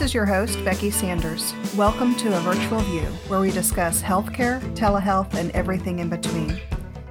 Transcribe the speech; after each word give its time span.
This 0.00 0.12
is 0.12 0.14
your 0.14 0.24
host, 0.24 0.64
Becky 0.64 0.90
Sanders. 0.90 1.52
Welcome 1.76 2.14
to 2.14 2.34
A 2.34 2.40
Virtual 2.40 2.80
View, 2.80 3.02
where 3.28 3.38
we 3.38 3.50
discuss 3.50 4.00
healthcare, 4.00 4.58
telehealth, 4.74 5.34
and 5.34 5.50
everything 5.50 5.98
in 5.98 6.08
between. 6.08 6.58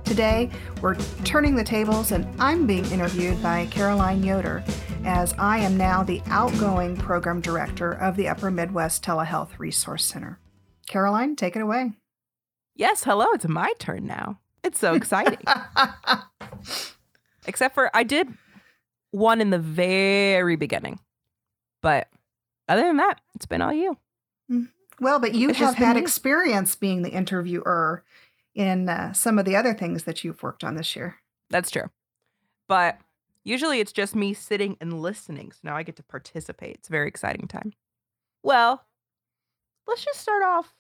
Today, 0.04 0.50
we're 0.82 0.96
turning 1.24 1.54
the 1.54 1.64
tables, 1.64 2.14
and 2.14 2.28
I'm 2.42 2.66
being 2.66 2.86
interviewed 2.86 3.44
by 3.44 3.68
Caroline 3.68 4.24
Yoder, 4.24 4.64
as 5.06 5.36
I 5.38 5.60
am 5.60 5.78
now 5.78 6.02
the 6.02 6.20
outgoing 6.32 6.98
program 6.98 7.42
director 7.42 7.92
of 7.92 8.16
the 8.16 8.28
Upper 8.28 8.50
Midwest 8.50 9.04
Telehealth 9.04 9.60
Resource 9.60 10.04
Center. 10.04 10.40
Caroline, 10.88 11.36
take 11.36 11.56
it 11.56 11.62
away. 11.62 11.92
Yes, 12.74 13.04
hello, 13.04 13.28
it's 13.34 13.48
my 13.48 13.72
turn 13.78 14.08
now. 14.08 14.40
It's 14.64 14.80
so 14.80 14.96
exciting. 14.96 15.38
Except 17.46 17.76
for 17.76 17.96
I 17.96 18.02
did 18.02 18.34
one 19.12 19.42
in 19.42 19.52
the 19.52 19.60
very 19.60 20.56
beginning. 20.56 21.00
But 21.84 22.08
other 22.70 22.84
than 22.84 22.98
that, 22.98 23.20
it's 23.36 23.46
been 23.46 23.62
all 23.62 23.74
you. 23.74 23.98
Mm-hmm. 24.50 24.66
Well, 25.04 25.20
but 25.20 25.34
you 25.34 25.50
it's 25.50 25.60
have 25.60 25.76
had 25.76 25.98
experience 25.98 26.76
being 26.76 27.02
the 27.02 27.12
interviewer 27.12 28.04
in 28.54 28.90
uh, 28.90 29.14
some 29.14 29.40
of 29.40 29.46
the 29.46 29.56
other 29.56 29.74
things 29.74 30.04
that 30.04 30.24
you've 30.24 30.44
worked 30.44 30.64
on 30.64 30.76
this 30.76 30.96
year. 30.96 31.18
That's 31.50 31.72
true. 31.72 31.90
But 32.68 33.00
usually 33.44 33.80
it's 33.80 33.94
just 33.94 34.16
me 34.16 34.34
sitting 34.34 34.78
and 34.82 35.02
listening. 35.02 35.52
So 35.52 35.60
now 35.64 35.76
I 35.76 35.84
get 35.84 35.96
to 35.98 36.04
participate. 36.04 36.76
It's 36.76 36.90
a 36.90 36.92
very 36.92 37.08
exciting 37.08 37.48
time. 37.48 37.74
Well, 38.44 38.86
let's 39.88 40.04
just 40.04 40.20
start 40.20 40.44
off 40.44 40.74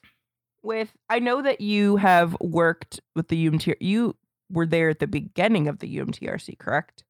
with 0.62 0.92
I 1.10 1.20
know 1.20 1.42
that 1.42 1.62
you 1.62 1.96
have 1.98 2.36
worked 2.42 3.00
with 3.16 3.30
the 3.30 3.50
UMTR. 3.50 3.78
You 3.80 4.16
were 4.52 4.66
there 4.66 4.90
at 4.90 5.00
the 5.00 5.08
beginning 5.08 5.68
of 5.68 5.80
the 5.80 5.98
UMTRC, 5.98 6.58
correct? 6.60 7.04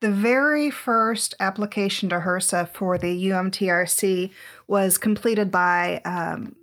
The 0.00 0.10
very 0.10 0.70
first 0.70 1.34
application 1.40 2.08
to 2.08 2.20
HRSA 2.20 2.68
for 2.70 2.96
the 2.96 3.26
UMTRC 3.26 4.30
was 4.66 4.96
completed 4.96 5.50
by 5.50 6.00
um, 6.06 6.56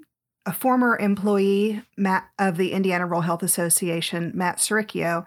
a 0.48 0.54
former 0.54 0.98
employee 0.98 1.84
Matt, 1.98 2.30
of 2.40 2.58
the 2.58 2.72
Indiana 2.72 3.06
Rural 3.06 3.22
Health 3.22 3.44
Association, 3.44 4.32
Matt 4.34 4.58
Siricchio, 4.58 5.26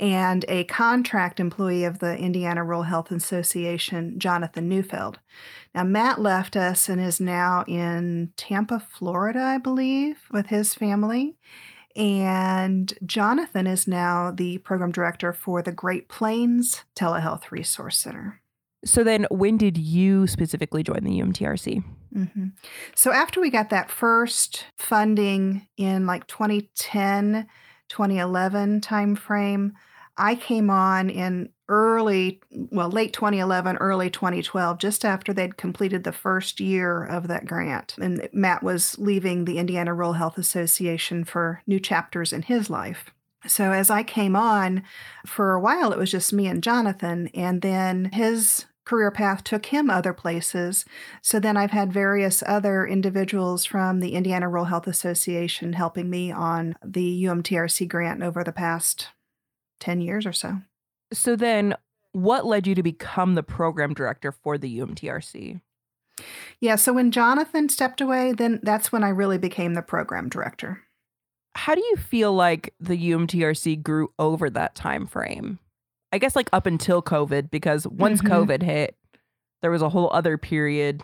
and 0.00 0.44
a 0.48 0.64
contract 0.64 1.38
employee 1.38 1.84
of 1.84 2.00
the 2.00 2.18
Indiana 2.18 2.64
Rural 2.64 2.84
Health 2.84 3.12
Association, 3.12 4.18
Jonathan 4.18 4.68
Neufeld. 4.68 5.20
Now, 5.72 5.84
Matt 5.84 6.20
left 6.20 6.56
us 6.56 6.88
and 6.88 7.00
is 7.00 7.20
now 7.20 7.64
in 7.68 8.32
Tampa, 8.36 8.80
Florida, 8.80 9.40
I 9.40 9.58
believe, 9.58 10.22
with 10.32 10.46
his 10.46 10.74
family. 10.74 11.36
And 11.96 12.92
Jonathan 13.04 13.66
is 13.66 13.86
now 13.86 14.30
the 14.30 14.58
program 14.58 14.92
director 14.92 15.32
for 15.32 15.62
the 15.62 15.72
Great 15.72 16.08
Plains 16.08 16.84
Telehealth 16.96 17.50
Resource 17.50 17.98
Center. 17.98 18.40
So 18.84 19.04
then, 19.04 19.26
when 19.30 19.56
did 19.58 19.78
you 19.78 20.26
specifically 20.26 20.82
join 20.82 21.04
the 21.04 21.20
UMTRC? 21.20 21.84
Mm-hmm. 22.16 22.46
So 22.96 23.12
after 23.12 23.40
we 23.40 23.50
got 23.50 23.70
that 23.70 23.90
first 23.90 24.66
funding 24.76 25.68
in 25.76 26.06
like 26.06 26.26
2010, 26.26 27.46
2011 27.88 28.80
timeframe, 28.80 29.72
I 30.16 30.34
came 30.34 30.70
on 30.70 31.08
in 31.10 31.50
early, 31.68 32.40
well, 32.50 32.90
late 32.90 33.12
2011, 33.12 33.78
early 33.78 34.10
2012, 34.10 34.78
just 34.78 35.04
after 35.04 35.32
they'd 35.32 35.56
completed 35.56 36.04
the 36.04 36.12
first 36.12 36.60
year 36.60 37.02
of 37.04 37.28
that 37.28 37.46
grant. 37.46 37.94
And 37.98 38.28
Matt 38.32 38.62
was 38.62 38.98
leaving 38.98 39.44
the 39.44 39.58
Indiana 39.58 39.94
Rural 39.94 40.14
Health 40.14 40.36
Association 40.36 41.24
for 41.24 41.62
new 41.66 41.80
chapters 41.80 42.32
in 42.32 42.42
his 42.42 42.68
life. 42.68 43.10
So 43.46 43.72
as 43.72 43.90
I 43.90 44.02
came 44.02 44.36
on, 44.36 44.82
for 45.26 45.54
a 45.54 45.60
while 45.60 45.92
it 45.92 45.98
was 45.98 46.10
just 46.10 46.32
me 46.32 46.46
and 46.46 46.62
Jonathan, 46.62 47.28
and 47.34 47.62
then 47.62 48.10
his 48.12 48.66
career 48.84 49.10
path 49.10 49.44
took 49.44 49.66
him 49.66 49.88
other 49.88 50.12
places. 50.12 50.84
So 51.22 51.40
then 51.40 51.56
I've 51.56 51.70
had 51.70 51.92
various 51.92 52.42
other 52.46 52.86
individuals 52.86 53.64
from 53.64 54.00
the 54.00 54.14
Indiana 54.14 54.48
Rural 54.48 54.66
Health 54.66 54.86
Association 54.86 55.72
helping 55.72 56.10
me 56.10 56.30
on 56.30 56.76
the 56.84 57.24
UMTRC 57.24 57.88
grant 57.88 58.22
over 58.22 58.44
the 58.44 58.52
past 58.52 59.08
10 59.82 60.00
years 60.00 60.24
or 60.24 60.32
so. 60.32 60.58
So 61.12 61.34
then, 61.34 61.74
what 62.12 62.46
led 62.46 62.66
you 62.66 62.74
to 62.76 62.82
become 62.82 63.34
the 63.34 63.42
program 63.42 63.94
director 63.94 64.30
for 64.30 64.56
the 64.56 64.78
UMTRC? 64.78 65.60
Yeah, 66.60 66.76
so 66.76 66.92
when 66.92 67.10
Jonathan 67.10 67.68
stepped 67.68 68.00
away, 68.00 68.32
then 68.32 68.60
that's 68.62 68.92
when 68.92 69.02
I 69.02 69.08
really 69.08 69.38
became 69.38 69.74
the 69.74 69.82
program 69.82 70.28
director. 70.28 70.82
How 71.56 71.74
do 71.74 71.80
you 71.80 71.96
feel 71.96 72.32
like 72.32 72.74
the 72.78 72.96
UMTRC 72.96 73.82
grew 73.82 74.12
over 74.18 74.48
that 74.50 74.74
time 74.76 75.06
frame? 75.06 75.58
I 76.12 76.18
guess 76.18 76.36
like 76.36 76.48
up 76.52 76.66
until 76.66 77.02
COVID, 77.02 77.50
because 77.50 77.86
once 77.88 78.22
mm-hmm. 78.22 78.32
COVID 78.32 78.62
hit, 78.62 78.96
there 79.62 79.70
was 79.70 79.82
a 79.82 79.88
whole 79.88 80.10
other 80.12 80.38
period 80.38 81.02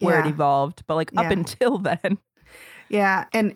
where 0.00 0.18
yeah. 0.18 0.26
it 0.26 0.30
evolved. 0.30 0.82
But 0.86 0.96
like 0.96 1.12
up 1.16 1.24
yeah. 1.24 1.32
until 1.32 1.78
then. 1.78 2.18
Yeah. 2.88 3.26
And 3.32 3.54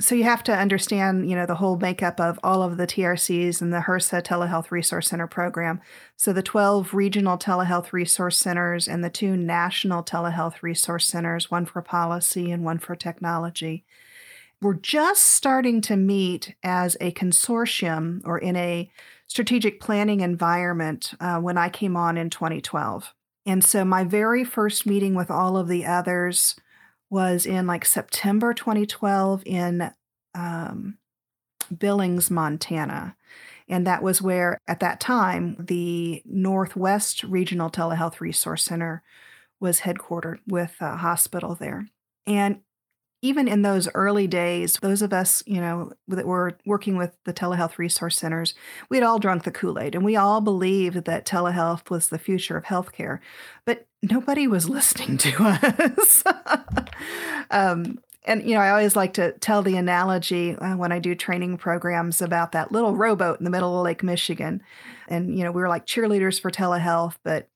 so 0.00 0.14
you 0.14 0.24
have 0.24 0.42
to 0.44 0.56
understand, 0.56 1.28
you 1.28 1.36
know, 1.36 1.46
the 1.46 1.54
whole 1.56 1.76
makeup 1.76 2.20
of 2.20 2.38
all 2.42 2.62
of 2.62 2.76
the 2.76 2.86
TRCs 2.86 3.60
and 3.60 3.72
the 3.72 3.80
HRSA 3.80 4.22
Telehealth 4.22 4.70
Resource 4.70 5.08
Center 5.08 5.26
program. 5.26 5.80
So 6.16 6.32
the 6.32 6.42
12 6.42 6.94
regional 6.94 7.38
telehealth 7.38 7.92
resource 7.92 8.38
centers 8.38 8.88
and 8.88 9.04
the 9.04 9.10
two 9.10 9.36
national 9.36 10.02
telehealth 10.02 10.62
resource 10.62 11.06
centers, 11.06 11.50
one 11.50 11.66
for 11.66 11.82
policy 11.82 12.50
and 12.50 12.64
one 12.64 12.78
for 12.78 12.96
technology. 12.96 13.84
We're 14.62 14.74
just 14.74 15.22
starting 15.22 15.80
to 15.82 15.96
meet 15.96 16.54
as 16.62 16.96
a 17.00 17.12
consortium 17.12 18.22
or 18.24 18.38
in 18.38 18.56
a 18.56 18.90
strategic 19.26 19.80
planning 19.80 20.20
environment 20.20 21.12
uh, 21.20 21.38
when 21.38 21.58
I 21.58 21.68
came 21.68 21.96
on 21.96 22.16
in 22.16 22.30
2012. 22.30 23.12
And 23.44 23.62
so 23.62 23.84
my 23.84 24.04
very 24.04 24.44
first 24.44 24.86
meeting 24.86 25.14
with 25.14 25.30
all 25.30 25.56
of 25.56 25.68
the 25.68 25.84
others 25.84 26.56
was 27.10 27.46
in 27.46 27.66
like 27.66 27.84
September 27.84 28.52
2012 28.52 29.42
in 29.46 29.90
um, 30.34 30.98
Billings, 31.76 32.30
Montana. 32.30 33.16
And 33.68 33.86
that 33.86 34.02
was 34.02 34.22
where, 34.22 34.58
at 34.68 34.80
that 34.80 35.00
time, 35.00 35.56
the 35.58 36.22
Northwest 36.24 37.24
Regional 37.24 37.70
Telehealth 37.70 38.20
Resource 38.20 38.62
Center 38.62 39.02
was 39.58 39.80
headquartered 39.80 40.38
with 40.46 40.76
a 40.80 40.96
hospital 40.96 41.54
there. 41.54 41.88
And 42.26 42.60
even 43.26 43.48
in 43.48 43.62
those 43.62 43.88
early 43.94 44.28
days, 44.28 44.78
those 44.80 45.02
of 45.02 45.12
us, 45.12 45.42
you 45.46 45.60
know, 45.60 45.92
that 46.06 46.26
were 46.26 46.56
working 46.64 46.96
with 46.96 47.16
the 47.24 47.32
telehealth 47.32 47.76
resource 47.76 48.16
centers, 48.16 48.54
we 48.88 48.96
had 48.96 49.04
all 49.04 49.18
drunk 49.18 49.42
the 49.42 49.50
Kool 49.50 49.80
Aid 49.80 49.96
and 49.96 50.04
we 50.04 50.14
all 50.14 50.40
believed 50.40 51.04
that 51.04 51.26
telehealth 51.26 51.90
was 51.90 52.08
the 52.08 52.18
future 52.18 52.56
of 52.56 52.64
healthcare, 52.64 53.18
but 53.64 53.86
nobody 54.00 54.46
was 54.46 54.68
listening 54.68 55.18
to 55.18 55.34
us. 55.40 56.22
um, 57.50 57.98
and 58.24 58.48
you 58.48 58.54
know, 58.54 58.60
I 58.60 58.70
always 58.70 58.94
like 58.94 59.14
to 59.14 59.32
tell 59.32 59.62
the 59.62 59.76
analogy 59.76 60.54
uh, 60.56 60.76
when 60.76 60.92
I 60.92 61.00
do 61.00 61.16
training 61.16 61.58
programs 61.58 62.22
about 62.22 62.52
that 62.52 62.70
little 62.70 62.94
rowboat 62.94 63.38
in 63.38 63.44
the 63.44 63.50
middle 63.50 63.76
of 63.76 63.84
Lake 63.84 64.02
Michigan, 64.02 64.62
and 65.08 65.36
you 65.36 65.44
know, 65.44 65.52
we 65.52 65.62
were 65.62 65.68
like 65.68 65.86
cheerleaders 65.86 66.40
for 66.40 66.50
telehealth, 66.50 67.16
but 67.22 67.48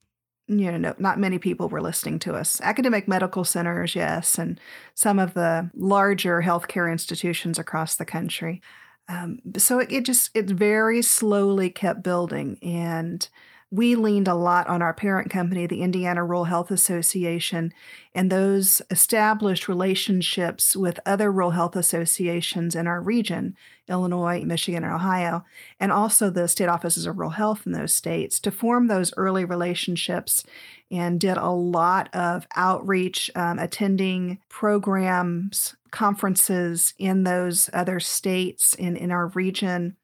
you 0.58 0.76
know, 0.76 0.94
not 0.98 1.18
many 1.18 1.38
people 1.38 1.68
were 1.68 1.80
listening 1.80 2.18
to 2.20 2.34
us. 2.34 2.60
Academic 2.60 3.06
medical 3.06 3.44
centers, 3.44 3.94
yes, 3.94 4.36
and 4.36 4.60
some 4.94 5.18
of 5.18 5.34
the 5.34 5.70
larger 5.74 6.42
healthcare 6.42 6.90
institutions 6.90 7.58
across 7.58 7.94
the 7.94 8.04
country. 8.04 8.60
Um, 9.08 9.38
so 9.56 9.78
it, 9.78 9.92
it 9.92 10.04
just 10.04 10.30
it 10.34 10.46
very 10.46 11.02
slowly 11.02 11.70
kept 11.70 12.02
building, 12.02 12.58
and 12.62 13.28
we 13.72 13.94
leaned 13.94 14.26
a 14.26 14.34
lot 14.34 14.66
on 14.66 14.82
our 14.82 14.92
parent 14.92 15.31
company, 15.31 15.64
the 15.64 15.82
Indiana 15.82 16.25
Rural 16.25 16.44
Health 16.44 16.72
Association, 16.72 17.72
and 18.12 18.31
those 18.31 18.82
established 18.91 19.69
relationships 19.69 20.74
with 20.74 20.98
other 21.06 21.30
rural 21.30 21.53
health 21.53 21.77
associations 21.77 22.74
in 22.74 22.89
our 22.89 23.00
region, 23.00 23.56
Illinois, 23.89 24.42
Michigan, 24.44 24.83
and 24.83 24.92
Ohio, 24.92 25.44
and 25.78 25.92
also 25.92 26.30
the 26.30 26.48
state 26.48 26.68
offices 26.68 27.06
of 27.06 27.16
rural 27.16 27.30
health 27.30 27.65
in 27.65 27.71
those 27.71 27.94
states 27.94 28.41
to 28.41 28.50
form 28.50 28.89
those 28.89 29.15
early 29.16 29.44
relationships 29.44 30.42
and 30.91 31.21
did 31.21 31.36
a 31.36 31.50
lot 31.50 32.12
of 32.12 32.48
outreach, 32.56 33.30
um, 33.36 33.60
attending 33.60 34.39
programs, 34.48 35.77
conferences 35.92 36.94
in 36.98 37.22
those 37.22 37.71
other 37.72 38.00
states 38.00 38.74
in, 38.74 38.97
in 38.97 39.12
our 39.12 39.28
region 39.28 39.97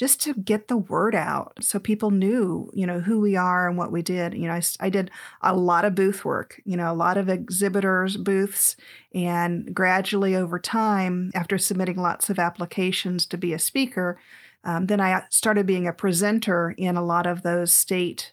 just 0.00 0.18
to 0.18 0.32
get 0.32 0.68
the 0.68 0.78
word 0.78 1.14
out 1.14 1.52
so 1.60 1.78
people 1.78 2.10
knew, 2.10 2.70
you 2.72 2.86
know, 2.86 3.00
who 3.00 3.20
we 3.20 3.36
are 3.36 3.68
and 3.68 3.76
what 3.76 3.92
we 3.92 4.00
did. 4.00 4.32
You 4.32 4.48
know, 4.48 4.54
I, 4.54 4.62
I 4.80 4.88
did 4.88 5.10
a 5.42 5.54
lot 5.54 5.84
of 5.84 5.94
booth 5.94 6.24
work, 6.24 6.58
you 6.64 6.74
know, 6.74 6.90
a 6.90 6.96
lot 6.96 7.18
of 7.18 7.28
exhibitors' 7.28 8.16
booths. 8.16 8.76
And 9.12 9.74
gradually 9.74 10.34
over 10.34 10.58
time, 10.58 11.30
after 11.34 11.58
submitting 11.58 11.98
lots 11.98 12.30
of 12.30 12.38
applications 12.38 13.26
to 13.26 13.36
be 13.36 13.52
a 13.52 13.58
speaker, 13.58 14.18
um, 14.64 14.86
then 14.86 15.02
I 15.02 15.24
started 15.28 15.66
being 15.66 15.86
a 15.86 15.92
presenter 15.92 16.70
in 16.78 16.96
a 16.96 17.04
lot 17.04 17.26
of 17.26 17.42
those 17.42 17.70
state 17.70 18.32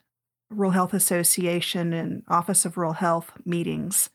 Rural 0.49 0.71
Health 0.71 0.93
Association 0.93 1.91
and 1.91 2.23
Office 2.29 2.63
of 2.63 2.77
Rural 2.77 2.93
Health 2.93 3.33
meetings. 3.43 4.09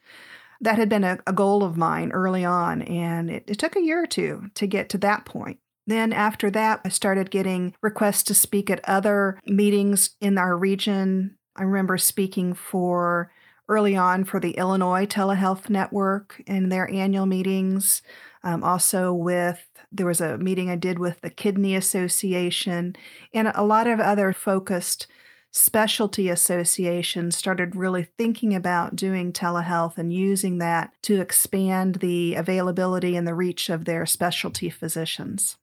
That 0.62 0.78
had 0.78 0.88
been 0.88 1.04
a, 1.04 1.18
a 1.26 1.34
goal 1.34 1.64
of 1.64 1.76
mine 1.76 2.12
early 2.12 2.46
on, 2.46 2.80
and 2.80 3.28
it, 3.28 3.44
it 3.46 3.58
took 3.58 3.76
a 3.76 3.82
year 3.82 4.02
or 4.02 4.06
two 4.06 4.44
to 4.54 4.66
get 4.66 4.88
to 4.88 4.98
that 4.98 5.26
point. 5.26 5.58
Then, 5.86 6.12
after 6.12 6.50
that, 6.50 6.80
I 6.84 6.88
started 6.88 7.30
getting 7.30 7.74
requests 7.82 8.22
to 8.24 8.34
speak 8.34 8.70
at 8.70 8.88
other 8.88 9.40
meetings 9.46 10.10
in 10.20 10.38
our 10.38 10.56
region. 10.56 11.36
I 11.56 11.64
remember 11.64 11.98
speaking 11.98 12.54
for 12.54 13.32
early 13.68 13.96
on 13.96 14.24
for 14.24 14.38
the 14.38 14.52
Illinois 14.52 15.06
Telehealth 15.06 15.70
Network 15.70 16.42
in 16.46 16.68
their 16.68 16.90
annual 16.90 17.26
meetings. 17.26 18.02
Um, 18.44 18.62
also, 18.62 19.12
with 19.12 19.66
there 19.90 20.06
was 20.06 20.20
a 20.20 20.38
meeting 20.38 20.70
I 20.70 20.76
did 20.76 20.98
with 20.98 21.20
the 21.20 21.30
Kidney 21.30 21.74
Association 21.74 22.96
and 23.34 23.52
a 23.54 23.64
lot 23.64 23.86
of 23.86 24.00
other 24.00 24.32
focused 24.32 25.06
specialty 25.50 26.30
associations 26.30 27.36
started 27.36 27.76
really 27.76 28.04
thinking 28.16 28.54
about 28.54 28.96
doing 28.96 29.32
telehealth 29.32 29.98
and 29.98 30.12
using 30.12 30.58
that 30.58 30.92
to 31.02 31.20
expand 31.20 31.96
the 31.96 32.34
availability 32.34 33.16
and 33.16 33.26
the 33.26 33.34
reach 33.34 33.68
of 33.68 33.84
their 33.84 34.06
specialty 34.06 34.70
physicians. 34.70 35.58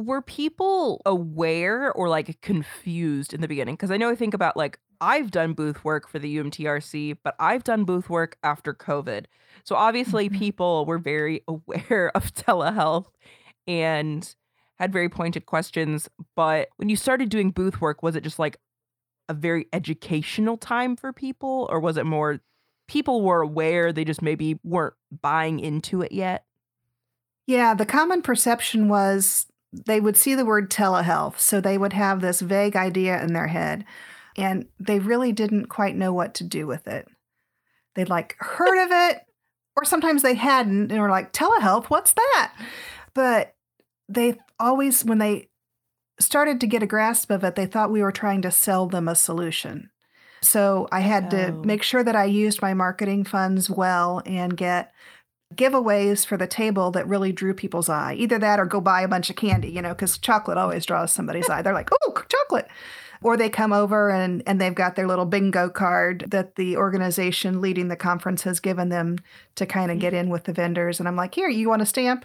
Were 0.00 0.22
people 0.22 1.00
aware 1.06 1.92
or 1.92 2.08
like 2.08 2.40
confused 2.40 3.34
in 3.34 3.40
the 3.40 3.48
beginning? 3.48 3.74
Because 3.74 3.90
I 3.90 3.96
know 3.96 4.10
I 4.10 4.14
think 4.14 4.34
about 4.34 4.56
like 4.56 4.78
I've 5.00 5.30
done 5.30 5.54
booth 5.54 5.84
work 5.84 6.08
for 6.08 6.18
the 6.18 6.36
UMTRC, 6.36 7.18
but 7.22 7.34
I've 7.38 7.64
done 7.64 7.84
booth 7.84 8.10
work 8.10 8.36
after 8.42 8.74
COVID. 8.74 9.24
So 9.64 9.74
obviously, 9.74 10.28
mm-hmm. 10.28 10.38
people 10.38 10.86
were 10.86 10.98
very 10.98 11.42
aware 11.48 12.10
of 12.14 12.34
telehealth 12.34 13.06
and 13.66 14.34
had 14.78 14.92
very 14.92 15.08
pointed 15.08 15.46
questions. 15.46 16.08
But 16.36 16.68
when 16.76 16.88
you 16.88 16.96
started 16.96 17.28
doing 17.28 17.50
booth 17.50 17.80
work, 17.80 18.02
was 18.02 18.16
it 18.16 18.22
just 18.22 18.38
like 18.38 18.58
a 19.28 19.34
very 19.34 19.66
educational 19.72 20.56
time 20.56 20.96
for 20.96 21.12
people, 21.12 21.68
or 21.70 21.80
was 21.80 21.96
it 21.96 22.04
more 22.04 22.40
people 22.88 23.22
were 23.22 23.42
aware, 23.42 23.92
they 23.92 24.04
just 24.04 24.20
maybe 24.20 24.58
weren't 24.64 24.94
buying 25.22 25.60
into 25.60 26.02
it 26.02 26.10
yet? 26.12 26.44
Yeah, 27.46 27.74
the 27.74 27.86
common 27.86 28.22
perception 28.22 28.88
was 28.88 29.46
they 29.72 30.00
would 30.00 30.16
see 30.16 30.34
the 30.34 30.44
word 30.44 30.70
telehealth, 30.70 31.38
so 31.38 31.60
they 31.60 31.78
would 31.78 31.92
have 31.92 32.20
this 32.20 32.40
vague 32.40 32.76
idea 32.76 33.22
in 33.22 33.32
their 33.32 33.46
head, 33.46 33.84
and 34.36 34.66
they 34.78 34.98
really 34.98 35.32
didn't 35.32 35.66
quite 35.66 35.96
know 35.96 36.12
what 36.12 36.34
to 36.34 36.44
do 36.44 36.66
with 36.66 36.88
it. 36.88 37.06
They'd 37.94 38.08
like 38.08 38.36
heard 38.38 38.82
of 38.84 38.90
it, 38.90 39.20
or 39.76 39.84
sometimes 39.84 40.22
they 40.22 40.34
hadn't 40.34 40.90
and 40.90 41.00
were 41.00 41.10
like, 41.10 41.32
telehealth, 41.32 41.86
what's 41.86 42.12
that? 42.12 42.54
But 43.14 43.54
they 44.08 44.38
always, 44.58 45.04
when 45.04 45.18
they 45.18 45.48
started 46.18 46.60
to 46.60 46.66
get 46.66 46.82
a 46.82 46.86
grasp 46.86 47.30
of 47.30 47.44
it, 47.44 47.54
they 47.54 47.66
thought 47.66 47.90
we 47.90 48.02
were 48.02 48.12
trying 48.12 48.42
to 48.42 48.50
sell 48.50 48.86
them 48.86 49.08
a 49.08 49.14
solution. 49.14 49.90
So 50.42 50.88
I 50.90 51.00
had 51.00 51.26
oh. 51.26 51.30
to 51.30 51.52
make 51.52 51.82
sure 51.82 52.02
that 52.02 52.16
I 52.16 52.24
used 52.24 52.62
my 52.62 52.74
marketing 52.74 53.24
funds 53.24 53.68
well 53.70 54.22
and 54.24 54.56
get 54.56 54.92
giveaways 55.54 56.24
for 56.24 56.36
the 56.36 56.46
table 56.46 56.90
that 56.92 57.08
really 57.08 57.32
drew 57.32 57.54
people's 57.54 57.88
eye. 57.88 58.14
Either 58.14 58.38
that 58.38 58.60
or 58.60 58.66
go 58.66 58.80
buy 58.80 59.02
a 59.02 59.08
bunch 59.08 59.30
of 59.30 59.36
candy, 59.36 59.70
you 59.70 59.82
know, 59.82 59.90
because 59.90 60.18
chocolate 60.18 60.58
always 60.58 60.86
draws 60.86 61.12
somebody's 61.12 61.48
eye. 61.48 61.62
They're 61.62 61.74
like, 61.74 61.90
oh, 61.92 62.24
chocolate. 62.28 62.68
Or 63.22 63.36
they 63.36 63.50
come 63.50 63.72
over 63.72 64.10
and, 64.10 64.42
and 64.46 64.60
they've 64.60 64.74
got 64.74 64.96
their 64.96 65.06
little 65.06 65.26
bingo 65.26 65.68
card 65.68 66.24
that 66.28 66.54
the 66.54 66.76
organization 66.76 67.60
leading 67.60 67.88
the 67.88 67.96
conference 67.96 68.42
has 68.44 68.60
given 68.60 68.88
them 68.88 69.18
to 69.56 69.66
kind 69.66 69.90
of 69.90 69.98
get 69.98 70.14
in 70.14 70.30
with 70.30 70.44
the 70.44 70.52
vendors. 70.52 70.98
And 70.98 71.08
I'm 71.08 71.16
like, 71.16 71.34
here, 71.34 71.48
you 71.48 71.68
want 71.68 71.82
a 71.82 71.86
stamp? 71.86 72.24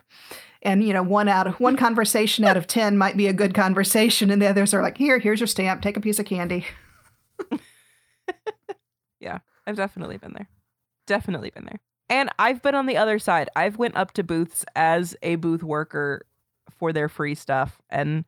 and 0.65 0.83
you 0.83 0.91
know 0.91 1.03
one 1.03 1.29
out 1.29 1.47
of 1.47 1.59
one 1.59 1.77
conversation 1.77 2.43
out 2.43 2.57
of 2.57 2.67
10 2.67 2.97
might 2.97 3.15
be 3.15 3.27
a 3.27 3.33
good 3.33 3.53
conversation 3.53 4.31
and 4.31 4.41
the 4.41 4.47
others 4.47 4.73
are 4.73 4.81
like 4.81 4.97
here 4.97 5.19
here's 5.19 5.39
your 5.39 5.47
stamp 5.47 5.81
take 5.81 5.95
a 5.95 6.01
piece 6.01 6.17
of 6.17 6.25
candy 6.25 6.65
yeah 9.19 9.39
i've 9.67 9.75
definitely 9.75 10.17
been 10.17 10.33
there 10.33 10.49
definitely 11.05 11.51
been 11.51 11.65
there 11.65 11.79
and 12.09 12.29
i've 12.39 12.61
been 12.61 12.75
on 12.75 12.85
the 12.85 12.97
other 12.97 13.19
side 13.19 13.49
i've 13.55 13.77
went 13.77 13.95
up 13.95 14.11
to 14.11 14.23
booths 14.23 14.65
as 14.75 15.15
a 15.21 15.35
booth 15.35 15.63
worker 15.63 16.25
for 16.69 16.91
their 16.91 17.09
free 17.09 17.35
stuff 17.35 17.81
and 17.89 18.25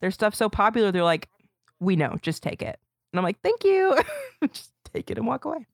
their 0.00 0.10
stuff's 0.10 0.38
so 0.38 0.48
popular 0.48 0.90
they're 0.90 1.02
like 1.02 1.28
we 1.78 1.96
know 1.96 2.16
just 2.22 2.42
take 2.42 2.62
it 2.62 2.78
and 3.12 3.18
i'm 3.18 3.24
like 3.24 3.40
thank 3.42 3.64
you 3.64 3.98
just 4.52 4.72
take 4.92 5.10
it 5.10 5.18
and 5.18 5.26
walk 5.26 5.44
away 5.44 5.66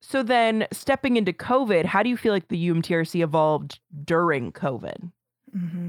so 0.00 0.22
then 0.22 0.66
stepping 0.72 1.16
into 1.16 1.32
COVID, 1.32 1.84
how 1.84 2.02
do 2.02 2.08
you 2.08 2.16
feel 2.16 2.32
like 2.32 2.48
the 2.48 2.70
UMTRC 2.70 3.22
evolved 3.22 3.78
during 4.04 4.50
COVID? 4.50 5.12
Mm-hmm. 5.56 5.88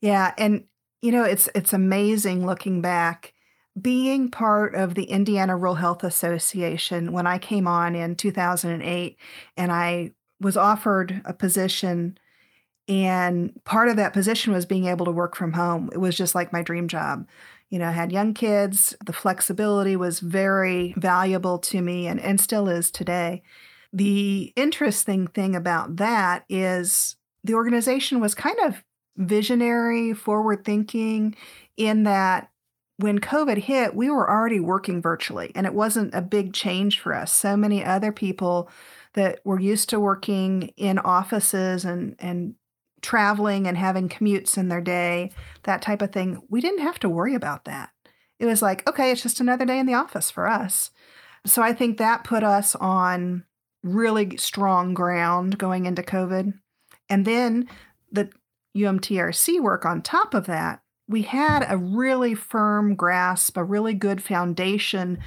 Yeah, 0.00 0.32
and 0.38 0.64
you 1.02 1.12
know 1.12 1.24
it's 1.24 1.48
it's 1.54 1.72
amazing 1.72 2.46
looking 2.46 2.80
back. 2.80 3.34
Being 3.80 4.30
part 4.30 4.74
of 4.74 4.94
the 4.94 5.04
Indiana 5.04 5.56
Rural 5.56 5.76
Health 5.76 6.04
Association 6.04 7.12
when 7.12 7.26
I 7.26 7.38
came 7.38 7.66
on 7.66 7.94
in 7.94 8.16
2008, 8.16 9.16
and 9.56 9.72
I 9.72 10.12
was 10.40 10.56
offered 10.56 11.22
a 11.24 11.32
position, 11.32 12.18
and 12.86 13.58
part 13.64 13.88
of 13.88 13.96
that 13.96 14.12
position 14.12 14.52
was 14.52 14.66
being 14.66 14.86
able 14.86 15.06
to 15.06 15.12
work 15.12 15.34
from 15.34 15.54
home. 15.54 15.88
It 15.92 15.98
was 15.98 16.16
just 16.16 16.34
like 16.34 16.52
my 16.52 16.62
dream 16.62 16.88
job 16.88 17.26
you 17.72 17.78
know, 17.78 17.88
I 17.88 17.92
had 17.92 18.12
young 18.12 18.34
kids. 18.34 18.94
The 19.06 19.14
flexibility 19.14 19.96
was 19.96 20.20
very 20.20 20.92
valuable 20.98 21.58
to 21.60 21.80
me 21.80 22.06
and, 22.06 22.20
and 22.20 22.38
still 22.38 22.68
is 22.68 22.90
today. 22.90 23.42
The 23.94 24.52
interesting 24.56 25.26
thing 25.26 25.56
about 25.56 25.96
that 25.96 26.44
is 26.50 27.16
the 27.42 27.54
organization 27.54 28.20
was 28.20 28.34
kind 28.34 28.58
of 28.66 28.84
visionary, 29.16 30.12
forward 30.12 30.66
thinking, 30.66 31.34
in 31.78 32.02
that 32.02 32.50
when 33.02 33.18
COVID 33.18 33.58
hit, 33.58 33.94
we 33.94 34.10
were 34.10 34.30
already 34.30 34.60
working 34.60 35.02
virtually 35.02 35.52
and 35.54 35.66
it 35.66 35.74
wasn't 35.74 36.14
a 36.14 36.22
big 36.22 36.52
change 36.52 37.00
for 37.00 37.14
us. 37.14 37.32
So 37.32 37.56
many 37.56 37.84
other 37.84 38.12
people 38.12 38.70
that 39.14 39.40
were 39.44 39.60
used 39.60 39.88
to 39.90 40.00
working 40.00 40.72
in 40.76 40.98
offices 40.98 41.84
and, 41.84 42.14
and 42.18 42.54
traveling 43.02 43.66
and 43.66 43.76
having 43.76 44.08
commutes 44.08 44.56
in 44.56 44.68
their 44.68 44.80
day, 44.80 45.32
that 45.64 45.82
type 45.82 46.00
of 46.00 46.12
thing, 46.12 46.42
we 46.48 46.60
didn't 46.60 46.82
have 46.82 46.98
to 47.00 47.08
worry 47.08 47.34
about 47.34 47.64
that. 47.64 47.90
It 48.38 48.46
was 48.46 48.62
like, 48.62 48.88
okay, 48.88 49.10
it's 49.10 49.22
just 49.22 49.40
another 49.40 49.64
day 49.64 49.78
in 49.78 49.86
the 49.86 49.94
office 49.94 50.30
for 50.30 50.48
us. 50.48 50.90
So 51.44 51.62
I 51.62 51.72
think 51.72 51.98
that 51.98 52.24
put 52.24 52.42
us 52.44 52.74
on 52.76 53.44
really 53.82 54.36
strong 54.36 54.94
ground 54.94 55.58
going 55.58 55.86
into 55.86 56.02
COVID. 56.02 56.54
And 57.08 57.24
then 57.24 57.68
the 58.10 58.30
UMTRC 58.76 59.60
work 59.60 59.84
on 59.84 60.02
top 60.02 60.34
of 60.34 60.46
that, 60.46 60.81
we 61.12 61.22
had 61.22 61.64
a 61.68 61.76
really 61.76 62.34
firm 62.34 62.94
grasp, 62.94 63.56
a 63.56 63.64
really 63.64 63.94
good 63.94 64.22
foundation 64.22 65.18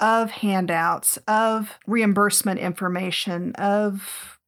of 0.00 0.30
handouts, 0.30 1.18
of 1.28 1.78
reimbursement 1.86 2.58
information, 2.58 3.54
of 3.56 4.40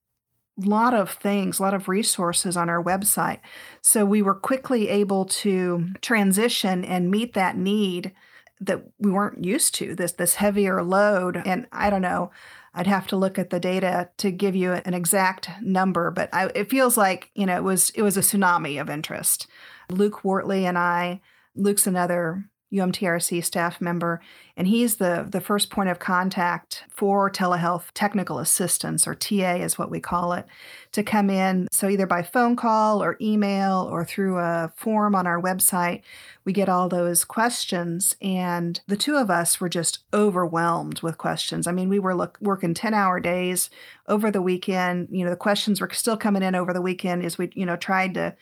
a 0.62 0.66
lot 0.66 0.94
of 0.94 1.10
things, 1.10 1.58
a 1.58 1.62
lot 1.62 1.74
of 1.74 1.88
resources 1.88 2.56
on 2.56 2.70
our 2.70 2.82
website. 2.82 3.40
So 3.82 4.04
we 4.06 4.22
were 4.22 4.34
quickly 4.34 4.88
able 4.88 5.26
to 5.26 5.88
transition 6.00 6.84
and 6.84 7.10
meet 7.10 7.34
that 7.34 7.56
need 7.56 8.12
that 8.58 8.82
we 8.98 9.10
weren't 9.10 9.44
used 9.44 9.74
to 9.74 9.94
this 9.94 10.12
this 10.12 10.36
heavier 10.36 10.82
load 10.82 11.42
and 11.44 11.66
I 11.72 11.90
don't 11.90 12.00
know 12.00 12.30
I'd 12.72 12.86
have 12.86 13.06
to 13.08 13.16
look 13.16 13.38
at 13.38 13.50
the 13.50 13.60
data 13.60 14.08
to 14.16 14.30
give 14.30 14.56
you 14.56 14.72
an 14.72 14.94
exact 14.94 15.50
number 15.60 16.10
but 16.10 16.30
I, 16.32 16.50
it 16.54 16.70
feels 16.70 16.96
like 16.96 17.30
you 17.34 17.44
know 17.44 17.56
it 17.56 17.64
was 17.64 17.90
it 17.90 18.00
was 18.00 18.16
a 18.16 18.20
tsunami 18.20 18.80
of 18.80 18.88
interest 18.88 19.46
Luke 19.90 20.22
Wortley 20.22 20.64
and 20.64 20.78
I 20.78 21.20
Luke's 21.54 21.86
another 21.86 22.44
UMTRC 22.72 23.44
staff 23.44 23.80
member, 23.80 24.20
and 24.56 24.66
he's 24.66 24.96
the, 24.96 25.26
the 25.28 25.40
first 25.40 25.70
point 25.70 25.88
of 25.88 26.00
contact 26.00 26.84
for 26.90 27.30
telehealth 27.30 27.84
technical 27.94 28.40
assistance, 28.40 29.06
or 29.06 29.14
TA 29.14 29.54
is 29.54 29.78
what 29.78 29.90
we 29.90 30.00
call 30.00 30.32
it, 30.32 30.46
to 30.90 31.04
come 31.04 31.30
in. 31.30 31.68
So, 31.70 31.88
either 31.88 32.06
by 32.06 32.22
phone 32.22 32.56
call 32.56 33.02
or 33.02 33.16
email 33.20 33.88
or 33.90 34.04
through 34.04 34.38
a 34.38 34.72
form 34.76 35.14
on 35.14 35.28
our 35.28 35.40
website, 35.40 36.02
we 36.44 36.52
get 36.52 36.68
all 36.68 36.88
those 36.88 37.24
questions. 37.24 38.16
And 38.20 38.80
the 38.88 38.96
two 38.96 39.16
of 39.16 39.30
us 39.30 39.60
were 39.60 39.68
just 39.68 40.00
overwhelmed 40.12 41.02
with 41.02 41.18
questions. 41.18 41.68
I 41.68 41.72
mean, 41.72 41.88
we 41.88 42.00
were 42.00 42.16
look, 42.16 42.36
working 42.40 42.74
10 42.74 42.94
hour 42.94 43.20
days 43.20 43.70
over 44.08 44.30
the 44.30 44.42
weekend. 44.42 45.08
You 45.10 45.24
know, 45.24 45.30
the 45.30 45.36
questions 45.36 45.80
were 45.80 45.90
still 45.92 46.16
coming 46.16 46.42
in 46.42 46.56
over 46.56 46.72
the 46.72 46.82
weekend 46.82 47.24
as 47.24 47.38
we, 47.38 47.52
you 47.54 47.64
know, 47.64 47.76
tried 47.76 48.14
to 48.14 48.34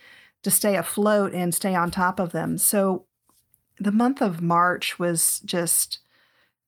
to 0.45 0.51
stay 0.51 0.77
afloat 0.77 1.33
and 1.33 1.55
stay 1.55 1.75
on 1.75 1.91
top 1.91 2.21
of 2.21 2.33
them. 2.33 2.57
So 2.57 3.07
the 3.79 3.93
month 3.93 4.23
of 4.23 4.41
March 4.41 4.99
was 4.99 5.41
just 5.41 5.99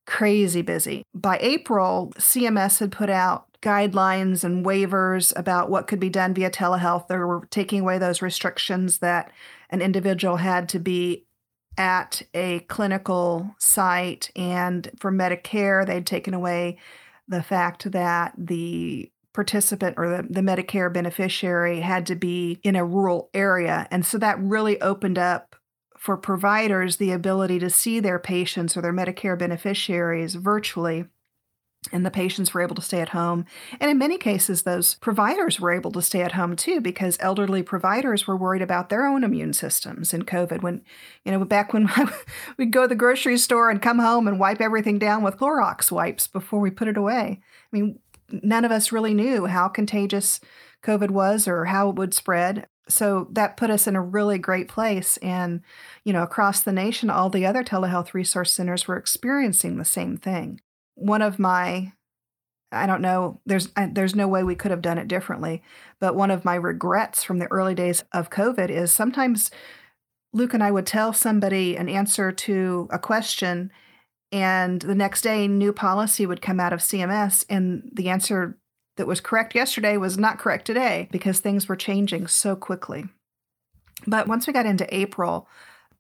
crazy 0.06 0.62
busy. 0.62 1.02
By 1.14 1.38
April, 1.40 2.12
CMS 2.18 2.80
had 2.80 2.92
put 2.92 3.10
out 3.10 3.46
guidelines 3.62 4.44
and 4.44 4.64
waivers 4.64 5.32
about 5.36 5.70
what 5.70 5.86
could 5.86 6.00
be 6.00 6.08
done 6.08 6.34
via 6.34 6.50
telehealth. 6.50 7.08
They 7.08 7.16
were 7.16 7.46
taking 7.50 7.80
away 7.80 7.98
those 7.98 8.22
restrictions 8.22 8.98
that 8.98 9.32
an 9.70 9.82
individual 9.82 10.36
had 10.36 10.68
to 10.70 10.78
be 10.78 11.24
at 11.76 12.22
a 12.32 12.60
clinical 12.60 13.54
site. 13.58 14.30
And 14.36 14.90
for 14.98 15.12
Medicare, 15.12 15.86
they'd 15.86 16.06
taken 16.06 16.34
away 16.34 16.78
the 17.28 17.42
fact 17.42 17.90
that 17.90 18.32
the 18.38 19.10
participant 19.36 19.94
or 19.98 20.08
the, 20.08 20.26
the 20.28 20.40
Medicare 20.40 20.92
beneficiary 20.92 21.80
had 21.80 22.06
to 22.06 22.16
be 22.16 22.58
in 22.64 22.74
a 22.74 22.84
rural 22.84 23.28
area. 23.34 23.86
And 23.90 24.04
so 24.04 24.16
that 24.18 24.40
really 24.40 24.80
opened 24.80 25.18
up 25.18 25.54
for 25.98 26.16
providers 26.16 26.96
the 26.96 27.12
ability 27.12 27.58
to 27.58 27.68
see 27.68 28.00
their 28.00 28.18
patients 28.18 28.76
or 28.76 28.80
their 28.80 28.94
Medicare 28.94 29.38
beneficiaries 29.38 30.34
virtually. 30.36 31.04
And 31.92 32.04
the 32.04 32.10
patients 32.10 32.52
were 32.52 32.62
able 32.62 32.74
to 32.76 32.82
stay 32.82 33.00
at 33.00 33.10
home. 33.10 33.44
And 33.78 33.90
in 33.90 33.98
many 33.98 34.18
cases, 34.18 34.62
those 34.62 34.94
providers 34.96 35.60
were 35.60 35.70
able 35.70 35.92
to 35.92 36.02
stay 36.02 36.22
at 36.22 36.32
home 36.32 36.56
too, 36.56 36.80
because 36.80 37.16
elderly 37.20 37.62
providers 37.62 38.26
were 38.26 38.36
worried 38.36 38.62
about 38.62 38.88
their 38.88 39.06
own 39.06 39.22
immune 39.22 39.52
systems 39.52 40.12
in 40.12 40.24
COVID. 40.24 40.62
When, 40.62 40.82
you 41.24 41.30
know, 41.30 41.44
back 41.44 41.72
when 41.72 41.88
we'd 42.56 42.72
go 42.72 42.82
to 42.82 42.88
the 42.88 42.96
grocery 42.96 43.38
store 43.38 43.70
and 43.70 43.80
come 43.80 43.98
home 43.98 44.26
and 44.26 44.40
wipe 44.40 44.60
everything 44.60 44.98
down 44.98 45.22
with 45.22 45.36
Clorox 45.36 45.92
wipes 45.92 46.26
before 46.26 46.58
we 46.58 46.70
put 46.70 46.88
it 46.88 46.96
away. 46.96 47.40
I 47.40 47.76
mean, 47.76 48.00
none 48.30 48.64
of 48.64 48.72
us 48.72 48.92
really 48.92 49.14
knew 49.14 49.46
how 49.46 49.68
contagious 49.68 50.40
COVID 50.82 51.10
was 51.10 51.48
or 51.48 51.66
how 51.66 51.90
it 51.90 51.96
would 51.96 52.14
spread. 52.14 52.66
So 52.88 53.28
that 53.32 53.56
put 53.56 53.70
us 53.70 53.86
in 53.86 53.96
a 53.96 54.02
really 54.02 54.38
great 54.38 54.68
place. 54.68 55.16
And, 55.18 55.62
you 56.04 56.12
know, 56.12 56.22
across 56.22 56.60
the 56.60 56.72
nation, 56.72 57.10
all 57.10 57.30
the 57.30 57.46
other 57.46 57.64
telehealth 57.64 58.14
resource 58.14 58.52
centers 58.52 58.86
were 58.86 58.96
experiencing 58.96 59.76
the 59.76 59.84
same 59.84 60.16
thing. 60.16 60.60
One 60.94 61.22
of 61.22 61.38
my 61.38 61.92
I 62.72 62.86
don't 62.86 63.00
know. 63.00 63.40
There's 63.46 63.68
there's 63.92 64.14
no 64.14 64.28
way 64.28 64.42
we 64.42 64.56
could 64.56 64.72
have 64.72 64.82
done 64.82 64.98
it 64.98 65.08
differently. 65.08 65.62
But 66.00 66.16
one 66.16 66.30
of 66.30 66.44
my 66.44 66.56
regrets 66.56 67.22
from 67.22 67.38
the 67.38 67.50
early 67.50 67.74
days 67.74 68.02
of 68.12 68.30
COVID 68.30 68.70
is 68.70 68.92
sometimes 68.92 69.50
Luke 70.32 70.52
and 70.52 70.62
I 70.62 70.70
would 70.70 70.86
tell 70.86 71.12
somebody 71.12 71.76
an 71.76 71.88
answer 71.88 72.32
to 72.32 72.88
a 72.90 72.98
question, 72.98 73.70
and 74.36 74.82
the 74.82 74.94
next 74.94 75.22
day, 75.22 75.48
new 75.48 75.72
policy 75.72 76.26
would 76.26 76.42
come 76.42 76.60
out 76.60 76.74
of 76.74 76.80
CMS, 76.80 77.42
and 77.48 77.90
the 77.94 78.10
answer 78.10 78.58
that 78.98 79.06
was 79.06 79.18
correct 79.18 79.54
yesterday 79.54 79.96
was 79.96 80.18
not 80.18 80.38
correct 80.38 80.66
today 80.66 81.08
because 81.10 81.40
things 81.40 81.68
were 81.68 81.76
changing 81.76 82.26
so 82.26 82.54
quickly. 82.54 83.06
But 84.06 84.28
once 84.28 84.46
we 84.46 84.52
got 84.52 84.66
into 84.66 84.94
April, 84.94 85.48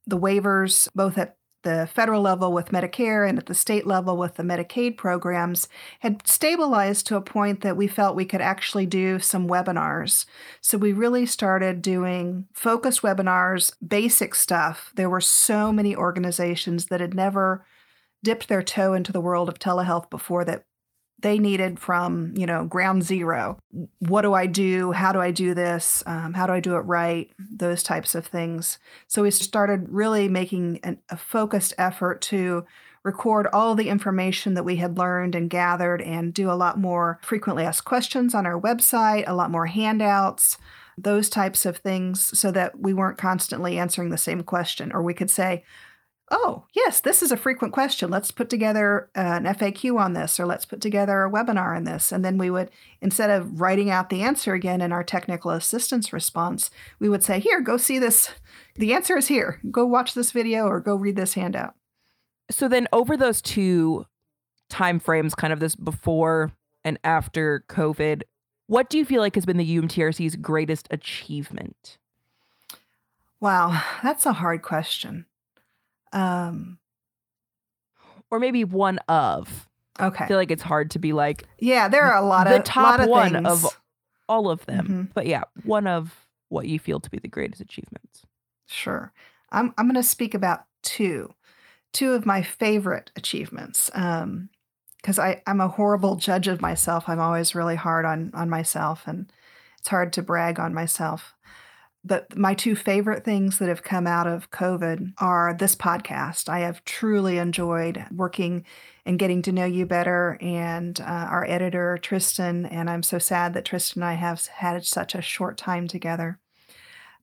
the 0.06 0.18
waivers, 0.18 0.86
both 0.94 1.16
at 1.16 1.38
the 1.62 1.88
federal 1.94 2.20
level 2.20 2.52
with 2.52 2.72
Medicare 2.72 3.26
and 3.26 3.38
at 3.38 3.46
the 3.46 3.54
state 3.54 3.86
level 3.86 4.18
with 4.18 4.34
the 4.34 4.42
Medicaid 4.42 4.98
programs 4.98 5.66
had 6.00 6.26
stabilized 6.28 7.06
to 7.06 7.16
a 7.16 7.22
point 7.22 7.62
that 7.62 7.76
we 7.76 7.88
felt 7.88 8.16
we 8.16 8.26
could 8.26 8.42
actually 8.42 8.84
do 8.84 9.18
some 9.18 9.48
webinars. 9.48 10.26
So 10.60 10.76
we 10.76 10.92
really 10.92 11.24
started 11.24 11.80
doing 11.80 12.48
focused 12.52 13.00
webinars, 13.00 13.72
basic 13.86 14.34
stuff. 14.34 14.92
There 14.94 15.08
were 15.08 15.22
so 15.22 15.72
many 15.72 15.96
organizations 15.96 16.86
that 16.86 17.00
had 17.00 17.14
never 17.14 17.64
dipped 18.22 18.48
their 18.48 18.62
toe 18.62 18.94
into 18.94 19.12
the 19.12 19.20
world 19.20 19.48
of 19.48 19.58
telehealth 19.58 20.10
before 20.10 20.44
that 20.44 20.62
they 21.20 21.38
needed 21.38 21.78
from 21.80 22.34
you 22.36 22.46
know 22.46 22.64
ground 22.64 23.02
zero. 23.02 23.58
What 24.00 24.22
do 24.22 24.34
i 24.34 24.46
do? 24.46 24.92
How 24.92 25.12
do 25.12 25.20
i 25.20 25.30
do 25.30 25.54
this? 25.54 26.02
Um, 26.06 26.34
how 26.34 26.46
do 26.46 26.52
i 26.52 26.60
do 26.60 26.76
it 26.76 26.80
right? 26.80 27.30
Those 27.38 27.82
types 27.82 28.14
of 28.14 28.26
things. 28.26 28.78
So 29.06 29.22
we 29.22 29.30
started 29.30 29.88
really 29.88 30.28
making 30.28 30.80
an, 30.82 30.98
a 31.08 31.16
focused 31.16 31.72
effort 31.78 32.20
to 32.22 32.66
record 33.02 33.46
all 33.52 33.74
the 33.74 33.88
information 33.88 34.54
that 34.54 34.64
we 34.64 34.76
had 34.76 34.98
learned 34.98 35.34
and 35.34 35.48
gathered 35.48 36.02
and 36.02 36.34
do 36.34 36.50
a 36.50 36.54
lot 36.54 36.78
more 36.78 37.20
frequently 37.22 37.64
asked 37.64 37.84
questions 37.84 38.34
on 38.34 38.44
our 38.44 38.60
website 38.60 39.24
a 39.26 39.34
lot 39.34 39.50
more 39.50 39.66
handouts 39.66 40.58
those 40.98 41.28
types 41.28 41.66
of 41.66 41.76
things 41.78 42.38
so 42.38 42.50
that 42.50 42.80
we 42.80 42.94
weren't 42.94 43.18
constantly 43.18 43.78
answering 43.78 44.10
the 44.10 44.16
same 44.16 44.42
question. 44.42 44.92
Or 44.92 45.02
we 45.02 45.14
could 45.14 45.30
say 45.30 45.64
oh, 46.30 46.64
yes, 46.74 47.00
this 47.00 47.22
is 47.22 47.30
a 47.30 47.36
frequent 47.36 47.72
question. 47.72 48.10
Let's 48.10 48.30
put 48.30 48.50
together 48.50 49.08
an 49.14 49.44
FAQ 49.44 49.98
on 49.98 50.14
this, 50.14 50.40
or 50.40 50.46
let's 50.46 50.64
put 50.64 50.80
together 50.80 51.24
a 51.24 51.30
webinar 51.30 51.76
on 51.76 51.84
this. 51.84 52.10
And 52.10 52.24
then 52.24 52.36
we 52.36 52.50
would, 52.50 52.70
instead 53.00 53.30
of 53.30 53.60
writing 53.60 53.90
out 53.90 54.10
the 54.10 54.22
answer 54.22 54.54
again 54.54 54.80
in 54.80 54.92
our 54.92 55.04
technical 55.04 55.52
assistance 55.52 56.12
response, 56.12 56.70
we 56.98 57.08
would 57.08 57.22
say, 57.22 57.38
here, 57.38 57.60
go 57.60 57.76
see 57.76 57.98
this. 57.98 58.30
The 58.74 58.92
answer 58.92 59.16
is 59.16 59.28
here. 59.28 59.60
Go 59.70 59.86
watch 59.86 60.14
this 60.14 60.32
video 60.32 60.66
or 60.66 60.80
go 60.80 60.96
read 60.96 61.16
this 61.16 61.34
handout. 61.34 61.74
So 62.50 62.68
then 62.68 62.88
over 62.92 63.16
those 63.16 63.40
two 63.40 64.06
time 64.68 64.98
frames, 64.98 65.34
kind 65.34 65.52
of 65.52 65.60
this 65.60 65.76
before 65.76 66.52
and 66.84 66.98
after 67.04 67.64
COVID, 67.68 68.22
what 68.66 68.90
do 68.90 68.98
you 68.98 69.04
feel 69.04 69.20
like 69.20 69.36
has 69.36 69.46
been 69.46 69.58
the 69.58 69.78
UMTRC's 69.78 70.36
greatest 70.36 70.88
achievement? 70.90 71.98
Wow, 73.38 73.80
that's 74.02 74.26
a 74.26 74.32
hard 74.32 74.62
question. 74.62 75.26
Um, 76.16 76.78
or 78.30 78.40
maybe 78.40 78.64
one 78.64 78.98
of. 79.08 79.68
Okay. 79.98 80.24
I 80.24 80.28
feel 80.28 80.36
like 80.36 80.50
it's 80.50 80.62
hard 80.62 80.90
to 80.92 80.98
be 80.98 81.12
like. 81.12 81.44
Yeah, 81.58 81.88
there 81.88 82.04
are 82.04 82.22
a 82.22 82.26
lot 82.26 82.46
the 82.46 82.56
of 82.56 82.64
top 82.64 83.00
of 83.00 83.08
one 83.08 83.32
things. 83.32 83.46
of 83.46 83.66
all 84.28 84.50
of 84.50 84.64
them. 84.66 84.84
Mm-hmm. 84.84 85.02
But 85.14 85.26
yeah, 85.26 85.44
one 85.64 85.86
of 85.86 86.26
what 86.48 86.66
you 86.66 86.78
feel 86.78 87.00
to 87.00 87.10
be 87.10 87.18
the 87.18 87.28
greatest 87.28 87.60
achievements. 87.60 88.22
Sure. 88.66 89.12
I'm 89.50 89.72
I'm 89.78 89.86
going 89.86 89.94
to 89.94 90.02
speak 90.02 90.34
about 90.34 90.64
two, 90.82 91.34
two 91.92 92.12
of 92.12 92.26
my 92.26 92.42
favorite 92.42 93.10
achievements. 93.16 93.90
Um, 93.94 94.50
because 95.06 95.18
I 95.20 95.40
I'm 95.46 95.60
a 95.60 95.68
horrible 95.68 96.16
judge 96.16 96.48
of 96.48 96.60
myself. 96.60 97.08
I'm 97.08 97.20
always 97.20 97.54
really 97.54 97.76
hard 97.76 98.04
on 98.04 98.32
on 98.34 98.50
myself, 98.50 99.04
and 99.06 99.32
it's 99.78 99.88
hard 99.88 100.12
to 100.14 100.22
brag 100.22 100.58
on 100.58 100.74
myself. 100.74 101.34
But 102.06 102.36
my 102.36 102.54
two 102.54 102.76
favorite 102.76 103.24
things 103.24 103.58
that 103.58 103.68
have 103.68 103.82
come 103.82 104.06
out 104.06 104.28
of 104.28 104.52
COVID 104.52 105.14
are 105.18 105.56
this 105.58 105.74
podcast. 105.74 106.48
I 106.48 106.60
have 106.60 106.84
truly 106.84 107.38
enjoyed 107.38 108.04
working 108.12 108.64
and 109.04 109.18
getting 109.18 109.42
to 109.42 109.52
know 109.52 109.64
you 109.64 109.86
better, 109.86 110.38
and 110.40 111.00
uh, 111.00 111.04
our 111.04 111.44
editor, 111.44 111.98
Triston. 112.00 112.68
And 112.70 112.88
I'm 112.88 113.02
so 113.02 113.18
sad 113.18 113.54
that 113.54 113.64
Triston 113.64 113.96
and 113.96 114.04
I 114.04 114.14
have 114.14 114.46
had 114.46 114.86
such 114.86 115.16
a 115.16 115.22
short 115.22 115.56
time 115.56 115.88
together. 115.88 116.38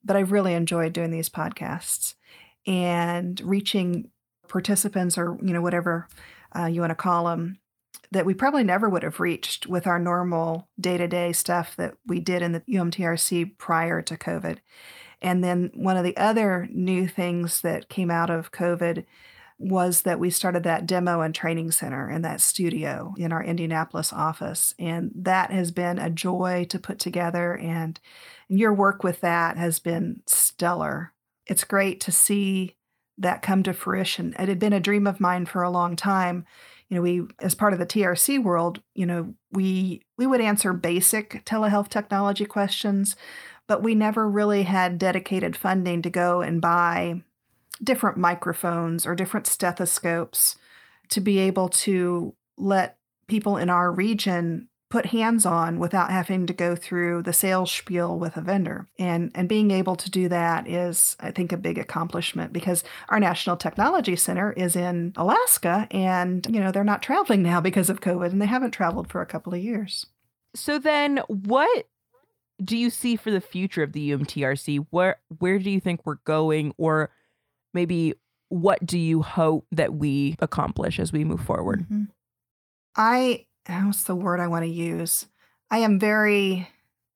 But 0.04 0.16
I've 0.16 0.32
really 0.32 0.52
enjoyed 0.52 0.92
doing 0.92 1.10
these 1.10 1.30
podcasts 1.30 2.14
and 2.66 3.40
reaching 3.40 4.10
participants 4.48 5.16
or, 5.16 5.38
you 5.42 5.54
know, 5.54 5.62
whatever 5.62 6.08
uh, 6.54 6.66
you 6.66 6.82
want 6.82 6.90
to 6.90 6.94
call 6.94 7.24
them 7.24 7.58
that 8.10 8.26
we 8.26 8.34
probably 8.34 8.64
never 8.64 8.88
would 8.88 9.02
have 9.02 9.20
reached 9.20 9.66
with 9.66 9.86
our 9.86 9.98
normal 9.98 10.68
day 10.80 10.96
to 10.96 11.08
day 11.08 11.32
stuff 11.32 11.76
that 11.76 11.94
we 12.06 12.20
did 12.20 12.42
in 12.42 12.52
the 12.52 12.60
UMTRC 12.60 13.56
prior 13.58 14.02
to 14.02 14.16
COVID. 14.16 14.58
And 15.22 15.42
then 15.42 15.70
one 15.74 15.96
of 15.96 16.04
the 16.04 16.16
other 16.16 16.68
new 16.70 17.08
things 17.08 17.62
that 17.62 17.88
came 17.88 18.10
out 18.10 18.30
of 18.30 18.52
COVID 18.52 19.04
was 19.58 20.02
that 20.02 20.18
we 20.18 20.30
started 20.30 20.64
that 20.64 20.86
demo 20.86 21.20
and 21.20 21.34
training 21.34 21.70
center 21.70 22.10
in 22.10 22.22
that 22.22 22.40
studio 22.40 23.14
in 23.16 23.32
our 23.32 23.42
Indianapolis 23.42 24.12
office. 24.12 24.74
And 24.78 25.12
that 25.14 25.50
has 25.50 25.70
been 25.70 25.98
a 25.98 26.10
joy 26.10 26.66
to 26.68 26.78
put 26.78 26.98
together. 26.98 27.56
And, 27.56 27.98
and 28.48 28.58
your 28.58 28.74
work 28.74 29.04
with 29.04 29.20
that 29.20 29.56
has 29.56 29.78
been 29.78 30.22
stellar. 30.26 31.12
It's 31.46 31.64
great 31.64 32.00
to 32.02 32.12
see 32.12 32.76
that 33.16 33.42
come 33.42 33.62
to 33.62 33.72
fruition. 33.72 34.34
It 34.38 34.48
had 34.48 34.58
been 34.58 34.72
a 34.72 34.80
dream 34.80 35.06
of 35.06 35.20
mine 35.20 35.46
for 35.46 35.62
a 35.62 35.70
long 35.70 35.94
time 35.94 36.44
you 36.94 37.00
know 37.00 37.02
we 37.02 37.22
as 37.40 37.56
part 37.56 37.72
of 37.72 37.80
the 37.80 37.86
trc 37.86 38.40
world 38.42 38.80
you 38.94 39.04
know 39.04 39.34
we 39.50 40.00
we 40.16 40.28
would 40.28 40.40
answer 40.40 40.72
basic 40.72 41.44
telehealth 41.44 41.88
technology 41.88 42.44
questions 42.44 43.16
but 43.66 43.82
we 43.82 43.96
never 43.96 44.28
really 44.28 44.62
had 44.62 44.96
dedicated 44.98 45.56
funding 45.56 46.02
to 46.02 46.10
go 46.10 46.40
and 46.40 46.60
buy 46.60 47.20
different 47.82 48.16
microphones 48.16 49.06
or 49.06 49.16
different 49.16 49.48
stethoscopes 49.48 50.56
to 51.08 51.20
be 51.20 51.38
able 51.38 51.68
to 51.68 52.32
let 52.56 52.98
people 53.26 53.56
in 53.56 53.68
our 53.68 53.90
region 53.90 54.68
put 54.94 55.06
hands 55.06 55.44
on 55.44 55.80
without 55.80 56.12
having 56.12 56.46
to 56.46 56.52
go 56.52 56.76
through 56.76 57.20
the 57.20 57.32
sales 57.32 57.72
spiel 57.72 58.16
with 58.16 58.36
a 58.36 58.40
vendor. 58.40 58.86
And 58.96 59.32
and 59.34 59.48
being 59.48 59.72
able 59.72 59.96
to 59.96 60.08
do 60.08 60.28
that 60.28 60.68
is 60.68 61.16
I 61.18 61.32
think 61.32 61.50
a 61.50 61.56
big 61.56 61.78
accomplishment 61.78 62.52
because 62.52 62.84
our 63.08 63.18
National 63.18 63.56
Technology 63.56 64.14
Center 64.14 64.52
is 64.52 64.76
in 64.76 65.12
Alaska 65.16 65.88
and 65.90 66.46
you 66.48 66.60
know 66.60 66.70
they're 66.70 66.84
not 66.84 67.02
traveling 67.02 67.42
now 67.42 67.60
because 67.60 67.90
of 67.90 68.02
COVID 68.02 68.30
and 68.30 68.40
they 68.40 68.46
haven't 68.46 68.70
traveled 68.70 69.10
for 69.10 69.20
a 69.20 69.26
couple 69.26 69.52
of 69.52 69.58
years. 69.58 70.06
So 70.54 70.78
then 70.78 71.18
what 71.26 71.88
do 72.62 72.76
you 72.76 72.88
see 72.88 73.16
for 73.16 73.32
the 73.32 73.40
future 73.40 73.82
of 73.82 73.94
the 73.94 74.12
UMTRC? 74.12 74.86
Where 74.90 75.16
where 75.40 75.58
do 75.58 75.70
you 75.70 75.80
think 75.80 76.02
we're 76.04 76.22
going 76.24 76.72
or 76.78 77.10
maybe 77.72 78.14
what 78.48 78.86
do 78.86 78.96
you 78.96 79.22
hope 79.22 79.66
that 79.72 79.94
we 79.94 80.36
accomplish 80.38 81.00
as 81.00 81.12
we 81.12 81.24
move 81.24 81.40
forward? 81.40 81.80
Mm-hmm. 81.80 82.04
I 82.94 83.46
what's 83.68 84.04
the 84.04 84.14
word 84.14 84.40
I 84.40 84.46
want 84.46 84.64
to 84.64 84.70
use? 84.70 85.26
I 85.70 85.78
am 85.78 85.98
very, 85.98 86.68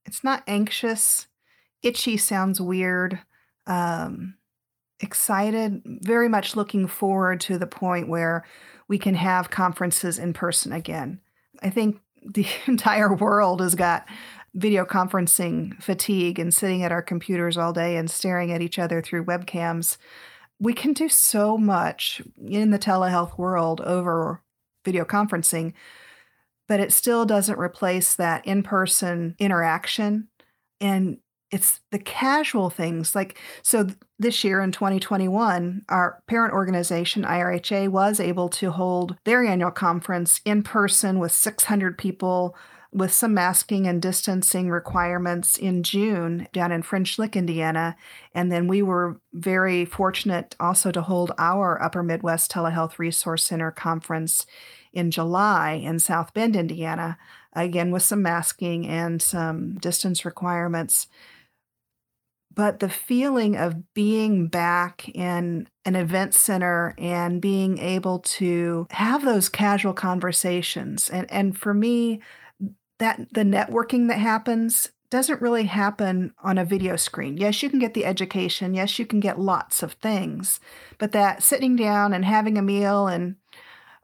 it's 0.04 0.24
not 0.24 0.42
anxious. 0.46 1.26
Itchy 1.82 2.16
sounds 2.16 2.60
weird. 2.60 3.20
Um, 3.66 4.34
excited, 5.00 5.82
very 5.84 6.28
much 6.28 6.56
looking 6.56 6.86
forward 6.86 7.40
to 7.42 7.58
the 7.58 7.66
point 7.66 8.08
where 8.08 8.44
we 8.88 8.98
can 8.98 9.14
have 9.14 9.50
conferences 9.50 10.18
in 10.18 10.32
person 10.32 10.72
again. 10.72 11.20
I 11.62 11.70
think 11.70 12.00
the 12.22 12.46
entire 12.66 13.14
world 13.14 13.60
has 13.60 13.74
got 13.74 14.06
video 14.54 14.84
conferencing 14.84 15.80
fatigue 15.80 16.38
and 16.38 16.52
sitting 16.52 16.82
at 16.82 16.90
our 16.90 17.02
computers 17.02 17.56
all 17.56 17.72
day 17.72 17.96
and 17.96 18.10
staring 18.10 18.50
at 18.50 18.62
each 18.62 18.78
other 18.78 19.00
through 19.00 19.24
webcams. 19.24 19.98
We 20.58 20.72
can 20.72 20.94
do 20.94 21.08
so 21.08 21.56
much 21.56 22.20
in 22.44 22.70
the 22.70 22.78
telehealth 22.78 23.38
world 23.38 23.80
over 23.82 24.42
video 24.84 25.04
conferencing 25.04 25.74
but 26.68 26.80
it 26.80 26.92
still 26.92 27.24
doesn't 27.24 27.58
replace 27.58 28.14
that 28.14 28.46
in 28.46 28.62
person 28.62 29.34
interaction. 29.38 30.28
And 30.80 31.18
it's 31.50 31.80
the 31.90 31.98
casual 31.98 32.68
things 32.68 33.14
like 33.14 33.38
so 33.62 33.86
this 34.18 34.44
year 34.44 34.60
in 34.60 34.70
2021 34.70 35.82
our 35.88 36.22
parent 36.26 36.52
organization 36.52 37.22
IRHA 37.22 37.88
was 37.88 38.20
able 38.20 38.50
to 38.50 38.70
hold 38.70 39.16
their 39.24 39.42
annual 39.44 39.70
conference 39.70 40.42
in 40.44 40.62
person 40.62 41.18
with 41.18 41.32
600 41.32 41.96
people 41.96 42.54
with 42.92 43.12
some 43.12 43.34
masking 43.34 43.86
and 43.86 44.00
distancing 44.00 44.70
requirements 44.70 45.58
in 45.58 45.82
June 45.82 46.48
down 46.52 46.72
in 46.72 46.82
French 46.82 47.18
Lick, 47.18 47.36
Indiana. 47.36 47.96
And 48.34 48.50
then 48.50 48.66
we 48.66 48.80
were 48.80 49.20
very 49.34 49.84
fortunate 49.84 50.56
also 50.58 50.90
to 50.92 51.02
hold 51.02 51.32
our 51.38 51.82
Upper 51.82 52.02
Midwest 52.02 52.50
Telehealth 52.50 52.98
Resource 52.98 53.44
Center 53.44 53.70
conference 53.70 54.46
in 54.92 55.10
July 55.10 55.72
in 55.72 55.98
South 55.98 56.32
Bend, 56.32 56.56
Indiana, 56.56 57.18
again 57.52 57.90
with 57.90 58.02
some 58.02 58.22
masking 58.22 58.86
and 58.86 59.20
some 59.20 59.74
distance 59.78 60.24
requirements. 60.24 61.08
But 62.54 62.80
the 62.80 62.88
feeling 62.88 63.56
of 63.56 63.94
being 63.94 64.48
back 64.48 65.08
in 65.10 65.68
an 65.84 65.94
event 65.94 66.34
center 66.34 66.94
and 66.98 67.40
being 67.40 67.78
able 67.78 68.18
to 68.20 68.88
have 68.90 69.24
those 69.24 69.48
casual 69.48 69.92
conversations. 69.92 71.08
And, 71.08 71.30
and 71.30 71.56
for 71.56 71.72
me, 71.72 72.20
that 72.98 73.20
the 73.32 73.42
networking 73.42 74.08
that 74.08 74.18
happens 74.18 74.90
doesn't 75.10 75.40
really 75.40 75.64
happen 75.64 76.34
on 76.42 76.58
a 76.58 76.64
video 76.64 76.96
screen. 76.96 77.36
Yes, 77.38 77.62
you 77.62 77.70
can 77.70 77.78
get 77.78 77.94
the 77.94 78.04
education. 78.04 78.74
Yes, 78.74 78.98
you 78.98 79.06
can 79.06 79.20
get 79.20 79.40
lots 79.40 79.82
of 79.82 79.94
things. 79.94 80.60
But 80.98 81.12
that 81.12 81.42
sitting 81.42 81.76
down 81.76 82.12
and 82.12 82.24
having 82.24 82.58
a 82.58 82.62
meal 82.62 83.06
and, 83.06 83.36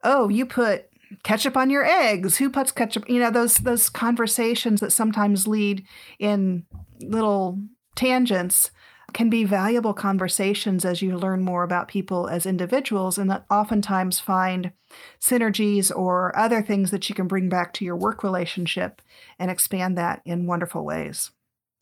oh, 0.03 0.29
you 0.29 0.45
put 0.45 0.89
ketchup 1.23 1.55
on 1.55 1.69
your 1.69 1.85
eggs. 1.85 2.37
Who 2.37 2.49
puts 2.49 2.71
ketchup? 2.71 3.07
You 3.07 3.19
know, 3.19 3.29
those 3.29 3.57
those 3.57 3.89
conversations 3.89 4.79
that 4.79 4.91
sometimes 4.91 5.47
lead 5.47 5.85
in 6.17 6.65
little 6.99 7.59
tangents 7.95 8.71
can 9.15 9.29
be 9.29 9.45
valuable 9.45 9.93
conversations 9.93 10.83
as 10.83 11.01
you 11.01 11.17
learn 11.17 11.41
more 11.41 11.63
about 11.63 11.87
people 11.87 12.27
as 12.27 12.45
individuals 12.45 13.17
and 13.17 13.31
oftentimes 13.49 14.19
find 14.19 14.73
synergies 15.21 15.89
or 15.95 16.37
other 16.37 16.61
things 16.61 16.91
that 16.91 17.07
you 17.07 17.15
can 17.15 17.25
bring 17.25 17.47
back 17.47 17.71
to 17.71 17.85
your 17.85 17.95
work 17.95 18.23
relationship 18.23 19.01
and 19.39 19.49
expand 19.49 19.97
that 19.97 20.21
in 20.25 20.47
wonderful 20.47 20.83
ways. 20.83 21.31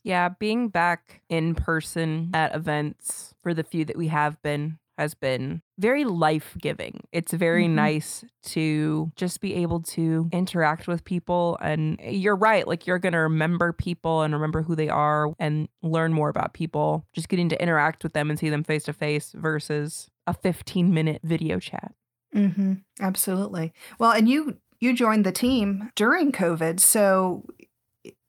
Yeah, 0.03 0.29
being 0.29 0.69
back 0.69 1.21
in 1.27 1.55
person 1.55 2.29
at 2.35 2.53
events 2.53 3.33
for 3.41 3.55
the 3.55 3.63
few 3.63 3.83
that 3.85 3.97
we 3.97 4.09
have 4.09 4.39
been 4.43 4.77
has 4.97 5.13
been 5.13 5.61
very 5.77 6.05
life 6.05 6.55
giving. 6.61 7.01
It's 7.11 7.33
very 7.33 7.65
mm-hmm. 7.65 7.75
nice 7.75 8.23
to 8.43 9.11
just 9.15 9.41
be 9.41 9.55
able 9.55 9.81
to 9.81 10.29
interact 10.31 10.87
with 10.87 11.03
people. 11.03 11.57
And 11.61 11.99
you're 12.03 12.35
right, 12.35 12.67
like 12.67 12.85
you're 12.85 12.99
going 12.99 13.13
to 13.13 13.19
remember 13.19 13.73
people 13.73 14.21
and 14.21 14.33
remember 14.33 14.61
who 14.61 14.75
they 14.75 14.89
are 14.89 15.33
and 15.39 15.67
learn 15.81 16.13
more 16.13 16.29
about 16.29 16.53
people, 16.53 17.05
just 17.13 17.29
getting 17.29 17.49
to 17.49 17.61
interact 17.61 18.03
with 18.03 18.13
them 18.13 18.29
and 18.29 18.37
see 18.37 18.49
them 18.49 18.63
face 18.63 18.83
to 18.83 18.93
face 18.93 19.31
versus 19.35 20.09
a 20.27 20.33
15 20.33 20.93
minute 20.93 21.21
video 21.23 21.59
chat. 21.59 21.93
Mm-hmm. 22.35 22.73
Absolutely. 22.99 23.73
Well, 23.99 24.11
and 24.11 24.27
you 24.27 24.57
you 24.79 24.93
joined 24.93 25.25
the 25.25 25.31
team 25.31 25.91
during 25.95 26.31
COVID, 26.31 26.79
so 26.79 27.45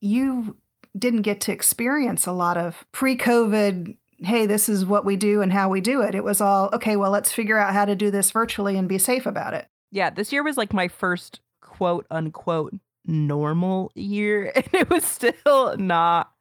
you 0.00 0.56
didn't 0.96 1.22
get 1.22 1.40
to 1.42 1.52
experience 1.52 2.26
a 2.26 2.32
lot 2.32 2.56
of 2.56 2.84
pre-COVID 2.92 3.96
hey, 4.26 4.46
this 4.46 4.68
is 4.68 4.84
what 4.84 5.04
we 5.04 5.16
do 5.16 5.42
and 5.42 5.52
how 5.52 5.68
we 5.68 5.80
do 5.80 6.00
it. 6.02 6.14
It 6.14 6.24
was 6.24 6.40
all, 6.40 6.70
okay, 6.72 6.96
well, 6.96 7.10
let's 7.10 7.32
figure 7.32 7.58
out 7.58 7.74
how 7.74 7.84
to 7.84 7.94
do 7.94 8.10
this 8.10 8.30
virtually 8.30 8.76
and 8.76 8.88
be 8.88 8.98
safe 8.98 9.26
about 9.26 9.54
it. 9.54 9.66
Yeah, 9.90 10.10
this 10.10 10.32
year 10.32 10.42
was 10.42 10.56
like 10.56 10.72
my 10.72 10.88
first 10.88 11.40
quote 11.60 12.06
unquote 12.10 12.74
normal 13.06 13.92
year. 13.94 14.52
And 14.56 14.68
it 14.72 14.90
was 14.90 15.04
still 15.04 15.76
not 15.76 16.32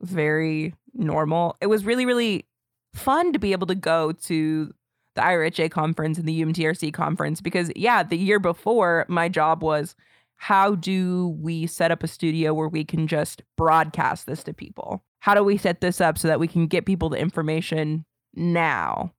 very 0.00 0.74
normal. 0.94 1.56
It 1.60 1.66
was 1.66 1.84
really, 1.84 2.06
really 2.06 2.46
fun 2.94 3.32
to 3.32 3.38
be 3.38 3.52
able 3.52 3.66
to 3.68 3.74
go 3.74 4.12
to 4.12 4.72
the 5.14 5.22
IRHA 5.22 5.70
conference 5.70 6.18
and 6.18 6.28
the 6.28 6.42
UMTRC 6.42 6.92
conference 6.92 7.40
because, 7.40 7.70
yeah, 7.76 8.02
the 8.02 8.16
year 8.16 8.38
before, 8.38 9.04
my 9.08 9.28
job 9.28 9.62
was 9.62 9.94
how 10.36 10.74
do 10.74 11.36
we 11.40 11.66
set 11.66 11.90
up 11.90 12.02
a 12.02 12.08
studio 12.08 12.54
where 12.54 12.68
we 12.68 12.84
can 12.84 13.06
just 13.06 13.42
broadcast 13.56 14.26
this 14.26 14.42
to 14.44 14.54
people? 14.54 15.02
How 15.20 15.34
do 15.34 15.44
we 15.44 15.56
set 15.56 15.80
this 15.80 16.00
up 16.00 16.18
so 16.18 16.28
that 16.28 16.40
we 16.40 16.48
can 16.48 16.66
get 16.66 16.86
people 16.86 17.08
the 17.08 17.18
information 17.18 18.04
now? 18.34 19.12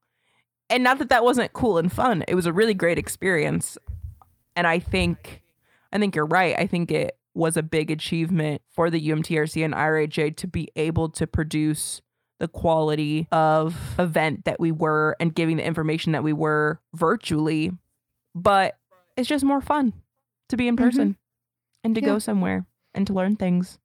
And 0.70 0.84
not 0.84 1.00
that 1.00 1.10
that 1.10 1.24
wasn't 1.24 1.54
cool 1.54 1.78
and 1.78 1.92
fun. 1.92 2.24
It 2.28 2.36
was 2.36 2.46
a 2.46 2.54
really 2.54 2.74
great 2.74 2.98
experience. 2.98 3.78
And 4.56 4.68
I 4.68 4.80
think 4.80 5.42
I 5.92 6.00
think 6.00 6.16
you're 6.16 6.26
right. 6.26 6.56
I 6.58 6.68
think 6.68 6.92
it 6.92 7.18
was 7.34 7.58
a 7.58 7.64
big 7.64 7.92
achievement 7.92 8.62
for 8.70 8.90
the 8.90 9.10
UMTRC 9.10 9.64
and 9.64 9.74
IRHA 9.74 10.36
to 10.38 10.48
be 10.48 10.70
able 10.76 11.10
to 11.10 11.28
produce 11.28 12.02
the 12.40 12.48
quality 12.48 13.28
of 13.32 13.78
event 14.00 14.46
that 14.46 14.60
we 14.60 14.72
were 14.72 15.16
and 15.20 15.36
giving 15.36 15.58
the 15.58 15.66
information 15.66 16.14
that 16.14 16.24
we 16.24 16.34
were 16.34 16.80
virtually. 16.94 17.72
But 18.34 18.78
it's 19.16 19.30
just 19.30 19.46
more 19.46 19.62
fun 19.62 19.94
to 20.50 20.58
be 20.58 20.68
in 20.68 20.76
mm-hmm. 20.76 20.86
person 20.86 21.10
mm-hmm. 21.10 21.86
and 21.86 21.96
to 21.96 22.02
yeah. 22.02 22.08
go 22.08 22.20
somewhere 22.20 22.66
and 22.94 23.06
to 23.08 23.14
learn 23.14 23.36
things 23.36 23.78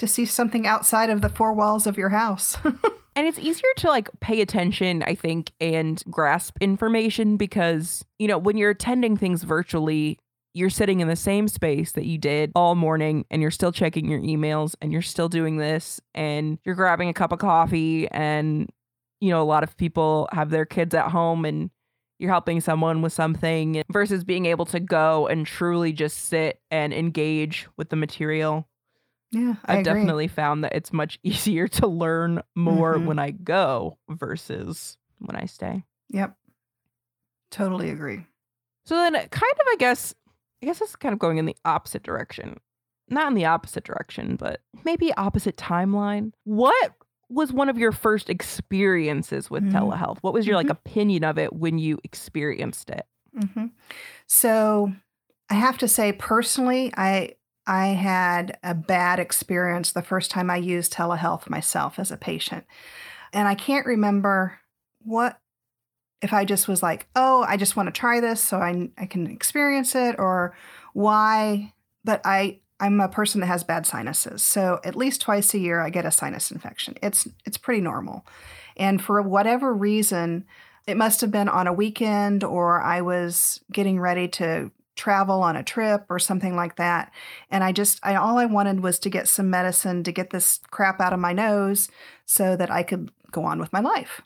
to 0.00 0.06
see 0.06 0.24
something 0.24 0.66
outside 0.66 1.10
of 1.10 1.20
the 1.20 1.28
four 1.28 1.52
walls 1.52 1.86
of 1.86 1.96
your 1.96 2.08
house. 2.08 2.56
and 2.64 3.26
it's 3.26 3.38
easier 3.38 3.68
to 3.76 3.88
like 3.88 4.08
pay 4.20 4.40
attention, 4.40 5.02
I 5.04 5.14
think, 5.14 5.52
and 5.60 6.02
grasp 6.10 6.56
information 6.60 7.36
because, 7.36 8.04
you 8.18 8.26
know, 8.26 8.38
when 8.38 8.56
you're 8.56 8.70
attending 8.70 9.16
things 9.16 9.42
virtually, 9.42 10.18
you're 10.54 10.70
sitting 10.70 11.00
in 11.00 11.08
the 11.08 11.16
same 11.16 11.48
space 11.48 11.92
that 11.92 12.06
you 12.06 12.18
did 12.18 12.50
all 12.56 12.74
morning 12.74 13.26
and 13.30 13.42
you're 13.42 13.50
still 13.50 13.72
checking 13.72 14.08
your 14.08 14.20
emails 14.20 14.74
and 14.80 14.90
you're 14.90 15.02
still 15.02 15.28
doing 15.28 15.58
this 15.58 16.00
and 16.14 16.58
you're 16.64 16.74
grabbing 16.74 17.08
a 17.08 17.14
cup 17.14 17.30
of 17.30 17.38
coffee 17.38 18.08
and 18.08 18.68
you 19.20 19.30
know 19.30 19.40
a 19.40 19.44
lot 19.44 19.62
of 19.62 19.76
people 19.76 20.28
have 20.32 20.50
their 20.50 20.64
kids 20.64 20.92
at 20.92 21.10
home 21.10 21.44
and 21.44 21.70
you're 22.18 22.32
helping 22.32 22.60
someone 22.60 23.00
with 23.00 23.12
something 23.12 23.82
versus 23.92 24.24
being 24.24 24.46
able 24.46 24.66
to 24.66 24.80
go 24.80 25.28
and 25.28 25.46
truly 25.46 25.92
just 25.92 26.26
sit 26.26 26.60
and 26.70 26.92
engage 26.92 27.68
with 27.76 27.90
the 27.90 27.96
material 27.96 28.66
yeah, 29.32 29.54
I 29.64 29.76
have 29.76 29.84
definitely 29.84 30.28
found 30.28 30.64
that 30.64 30.74
it's 30.74 30.92
much 30.92 31.18
easier 31.24 31.68
to 31.68 31.86
learn 31.86 32.42
more 32.54 32.96
mm-hmm. 32.96 33.06
when 33.06 33.18
I 33.18 33.30
go 33.30 33.98
versus 34.08 34.96
when 35.18 35.36
I 35.36 35.46
stay. 35.46 35.84
Yep. 36.10 36.34
Totally 37.50 37.90
agree. 37.90 38.26
So 38.86 38.96
then 38.96 39.12
kind 39.12 39.24
of 39.24 39.66
I 39.70 39.76
guess 39.78 40.14
I 40.62 40.66
guess 40.66 40.80
it's 40.80 40.96
kind 40.96 41.12
of 41.12 41.18
going 41.18 41.38
in 41.38 41.46
the 41.46 41.56
opposite 41.64 42.02
direction. 42.02 42.58
Not 43.08 43.28
in 43.28 43.34
the 43.34 43.46
opposite 43.46 43.84
direction, 43.84 44.36
but 44.36 44.60
maybe 44.84 45.12
opposite 45.14 45.56
timeline. 45.56 46.32
What 46.44 46.92
was 47.28 47.52
one 47.52 47.68
of 47.68 47.78
your 47.78 47.92
first 47.92 48.30
experiences 48.30 49.50
with 49.50 49.64
mm-hmm. 49.64 49.76
telehealth? 49.76 50.18
What 50.20 50.32
was 50.32 50.46
your 50.46 50.58
mm-hmm. 50.58 50.68
like 50.68 50.76
opinion 50.76 51.24
of 51.24 51.38
it 51.38 51.52
when 51.52 51.78
you 51.78 51.98
experienced 52.04 52.90
it? 52.90 53.06
Mm-hmm. 53.36 53.66
So 54.26 54.92
I 55.48 55.54
have 55.54 55.78
to 55.78 55.88
say 55.88 56.12
personally, 56.12 56.92
I 56.96 57.34
I 57.70 57.90
had 57.90 58.58
a 58.64 58.74
bad 58.74 59.20
experience 59.20 59.92
the 59.92 60.02
first 60.02 60.32
time 60.32 60.50
I 60.50 60.56
used 60.56 60.92
telehealth 60.92 61.48
myself 61.48 62.00
as 62.00 62.10
a 62.10 62.16
patient. 62.16 62.66
And 63.32 63.46
I 63.46 63.54
can't 63.54 63.86
remember 63.86 64.58
what 65.02 65.38
if 66.20 66.32
I 66.32 66.44
just 66.44 66.66
was 66.66 66.82
like, 66.82 67.06
"Oh, 67.14 67.44
I 67.48 67.56
just 67.56 67.76
want 67.76 67.86
to 67.86 67.92
try 67.92 68.18
this 68.18 68.42
so 68.42 68.58
I 68.58 68.90
I 68.98 69.06
can 69.06 69.28
experience 69.28 69.94
it," 69.94 70.16
or 70.18 70.52
why. 70.94 71.72
But 72.04 72.20
I 72.24 72.58
I'm 72.80 73.00
a 73.00 73.08
person 73.08 73.40
that 73.40 73.46
has 73.46 73.62
bad 73.62 73.86
sinuses, 73.86 74.42
so 74.42 74.80
at 74.84 74.96
least 74.96 75.20
twice 75.20 75.54
a 75.54 75.58
year 75.58 75.80
I 75.80 75.90
get 75.90 76.04
a 76.04 76.10
sinus 76.10 76.50
infection. 76.50 76.96
It's 77.00 77.28
it's 77.46 77.56
pretty 77.56 77.80
normal, 77.82 78.26
and 78.76 79.00
for 79.00 79.22
whatever 79.22 79.72
reason, 79.72 80.44
it 80.88 80.96
must 80.96 81.20
have 81.20 81.30
been 81.30 81.48
on 81.48 81.68
a 81.68 81.72
weekend 81.72 82.42
or 82.42 82.82
I 82.82 83.00
was 83.00 83.60
getting 83.70 84.00
ready 84.00 84.26
to 84.28 84.72
travel 85.00 85.42
on 85.42 85.56
a 85.56 85.62
trip 85.62 86.04
or 86.10 86.18
something 86.18 86.54
like 86.54 86.76
that. 86.76 87.10
And 87.50 87.64
I 87.64 87.72
just, 87.72 87.98
I, 88.02 88.16
all 88.16 88.36
I 88.36 88.44
wanted 88.44 88.80
was 88.80 88.98
to 88.98 89.08
get 89.08 89.28
some 89.28 89.48
medicine 89.48 90.04
to 90.04 90.12
get 90.12 90.28
this 90.28 90.60
crap 90.70 91.00
out 91.00 91.14
of 91.14 91.18
my 91.18 91.32
nose 91.32 91.88
so 92.26 92.54
that 92.54 92.70
I 92.70 92.82
could 92.82 93.10
go 93.32 93.44
on 93.44 93.58
with 93.58 93.72
my 93.72 93.80
life. 93.80 94.20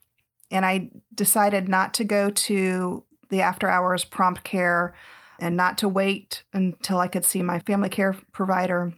And 0.50 0.66
I 0.66 0.90
decided 1.14 1.68
not 1.68 1.94
to 1.94 2.04
go 2.04 2.28
to 2.28 3.04
the 3.30 3.40
after 3.40 3.68
hours 3.68 4.04
prompt 4.04 4.42
care 4.42 4.94
and 5.38 5.56
not 5.56 5.78
to 5.78 5.88
wait 5.88 6.42
until 6.52 6.98
I 6.98 7.06
could 7.06 7.24
see 7.24 7.40
my 7.40 7.60
family 7.60 7.88
care 7.88 8.16
provider. 8.32 8.94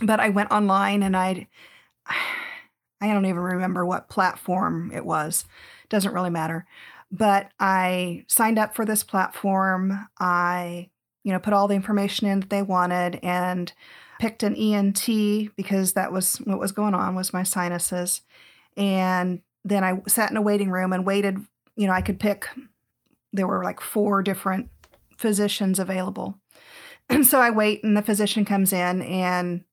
But 0.00 0.20
I 0.20 0.28
went 0.28 0.52
online 0.52 1.02
and 1.02 1.16
I 1.16 1.48
I 3.00 3.08
don't 3.08 3.26
even 3.26 3.40
remember 3.40 3.84
what 3.84 4.08
platform 4.08 4.92
it 4.94 5.04
was. 5.04 5.46
Doesn't 5.88 6.14
really 6.14 6.30
matter. 6.30 6.64
But 7.10 7.50
I 7.58 8.24
signed 8.28 8.60
up 8.60 8.76
for 8.76 8.84
this 8.84 9.02
platform. 9.02 10.08
I 10.20 10.88
you 11.24 11.32
know, 11.32 11.38
put 11.38 11.52
all 11.52 11.68
the 11.68 11.74
information 11.74 12.26
in 12.26 12.40
that 12.40 12.50
they 12.50 12.62
wanted 12.62 13.20
and 13.22 13.72
picked 14.18 14.42
an 14.42 14.54
ENT 14.54 15.06
because 15.56 15.94
that 15.94 16.12
was 16.12 16.36
what 16.38 16.58
was 16.58 16.72
going 16.72 16.94
on 16.94 17.14
was 17.14 17.32
my 17.32 17.42
sinuses. 17.42 18.22
And 18.76 19.42
then 19.64 19.84
I 19.84 20.00
sat 20.08 20.30
in 20.30 20.36
a 20.36 20.42
waiting 20.42 20.70
room 20.70 20.92
and 20.92 21.06
waited, 21.06 21.38
you 21.76 21.86
know, 21.86 21.92
I 21.92 22.02
could 22.02 22.20
pick 22.20 22.48
there 23.32 23.46
were 23.46 23.64
like 23.64 23.80
four 23.80 24.22
different 24.22 24.68
physicians 25.16 25.78
available. 25.78 26.38
And 27.08 27.26
so 27.26 27.40
I 27.40 27.50
wait 27.50 27.82
and 27.82 27.96
the 27.96 28.02
physician 28.02 28.44
comes 28.44 28.72
in 28.72 29.02
and 29.02 29.64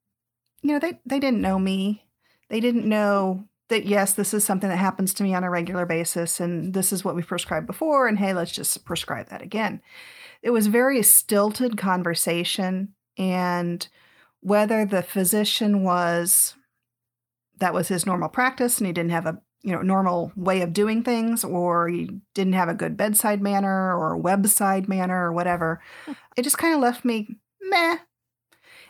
you 0.62 0.74
know, 0.74 0.80
they 0.80 1.00
they 1.06 1.20
didn't 1.20 1.42
know 1.42 1.60
me. 1.60 2.04
They 2.50 2.60
didn't 2.60 2.90
know 2.90 3.46
that 3.70 3.86
yes, 3.86 4.14
this 4.14 4.34
is 4.34 4.44
something 4.44 4.70
that 4.70 4.78
happens 4.78 5.14
to 5.14 5.24
me 5.24 5.34
on 5.36 5.44
a 5.44 5.50
regular 5.50 5.86
basis 5.86 6.40
and 6.40 6.74
this 6.74 6.92
is 6.92 7.06
what 7.06 7.16
we 7.16 7.22
prescribed 7.22 7.68
before 7.68 8.08
and 8.08 8.18
hey, 8.18 8.34
let's 8.34 8.52
just 8.52 8.84
prescribe 8.84 9.30
that 9.30 9.42
again 9.42 9.82
it 10.41 10.52
was 10.52 10.67
very 10.67 11.02
stilted 11.04 11.78
conversation 11.78 12.93
and 13.17 13.88
whether 14.41 14.86
the 14.86 15.04
physician 15.04 15.84
was 15.84 16.56
that 17.58 17.73
was 17.73 17.89
his 17.89 18.06
normal 18.06 18.30
practice 18.30 18.78
and 18.78 18.88
he 18.88 18.93
didn't 18.93 19.12
have 19.12 19.25
a 19.25 19.41
you 19.63 19.73
know 19.73 19.82
normal 19.82 20.32
way 20.36 20.62
of 20.62 20.71
doing 20.71 21.04
things 21.04 21.43
or 21.43 21.89
he 21.89 22.10
didn't 22.34 22.54
have 22.54 22.69
a 22.69 22.73
good 22.73 22.95
bedside 22.95 23.41
manner 23.41 23.93
or 23.95 24.21
webside 24.21 24.88
manner 24.88 25.25
or 25.25 25.34
whatever 25.34 25.82
hmm. 26.06 26.13
it 26.38 26.43
just 26.43 26.58
kind 26.58 26.73
of 26.73 26.80
left 26.80 27.04
me 27.04 27.28
meh. 27.62 27.97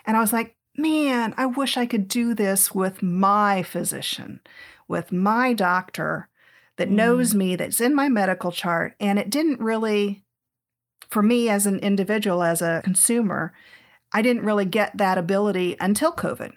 And 0.06 0.16
i 0.16 0.20
was 0.20 0.34
like 0.34 0.56
man 0.78 1.34
i 1.38 1.46
wish 1.46 1.76
i 1.76 1.86
could 1.86 2.08
do 2.08 2.36
this 2.36 2.74
with 2.74 3.02
my 3.02 3.64
physician 3.64 4.40
with 4.88 5.12
my 5.12 5.54
doctor 5.54 6.30
that 6.80 6.90
knows 6.90 7.34
mm. 7.34 7.38
me 7.38 7.56
that's 7.58 7.82
in 7.82 7.94
my 7.94 8.10
medical 8.10 8.52
chart. 8.52 8.96
And 9.00 9.20
it 9.20 9.30
didn't 9.30 9.60
really 9.60 10.24
for 11.10 11.22
me 11.22 11.50
as 11.50 11.66
an 11.66 11.80
individual 11.80 12.44
as 12.44 12.62
a 12.62 12.82
consumer 12.84 13.54
i 14.14 14.22
didn't 14.22 14.44
really 14.46 14.66
get 14.66 14.96
that 14.98 15.18
ability 15.18 15.76
until 15.80 16.12
covid 16.12 16.52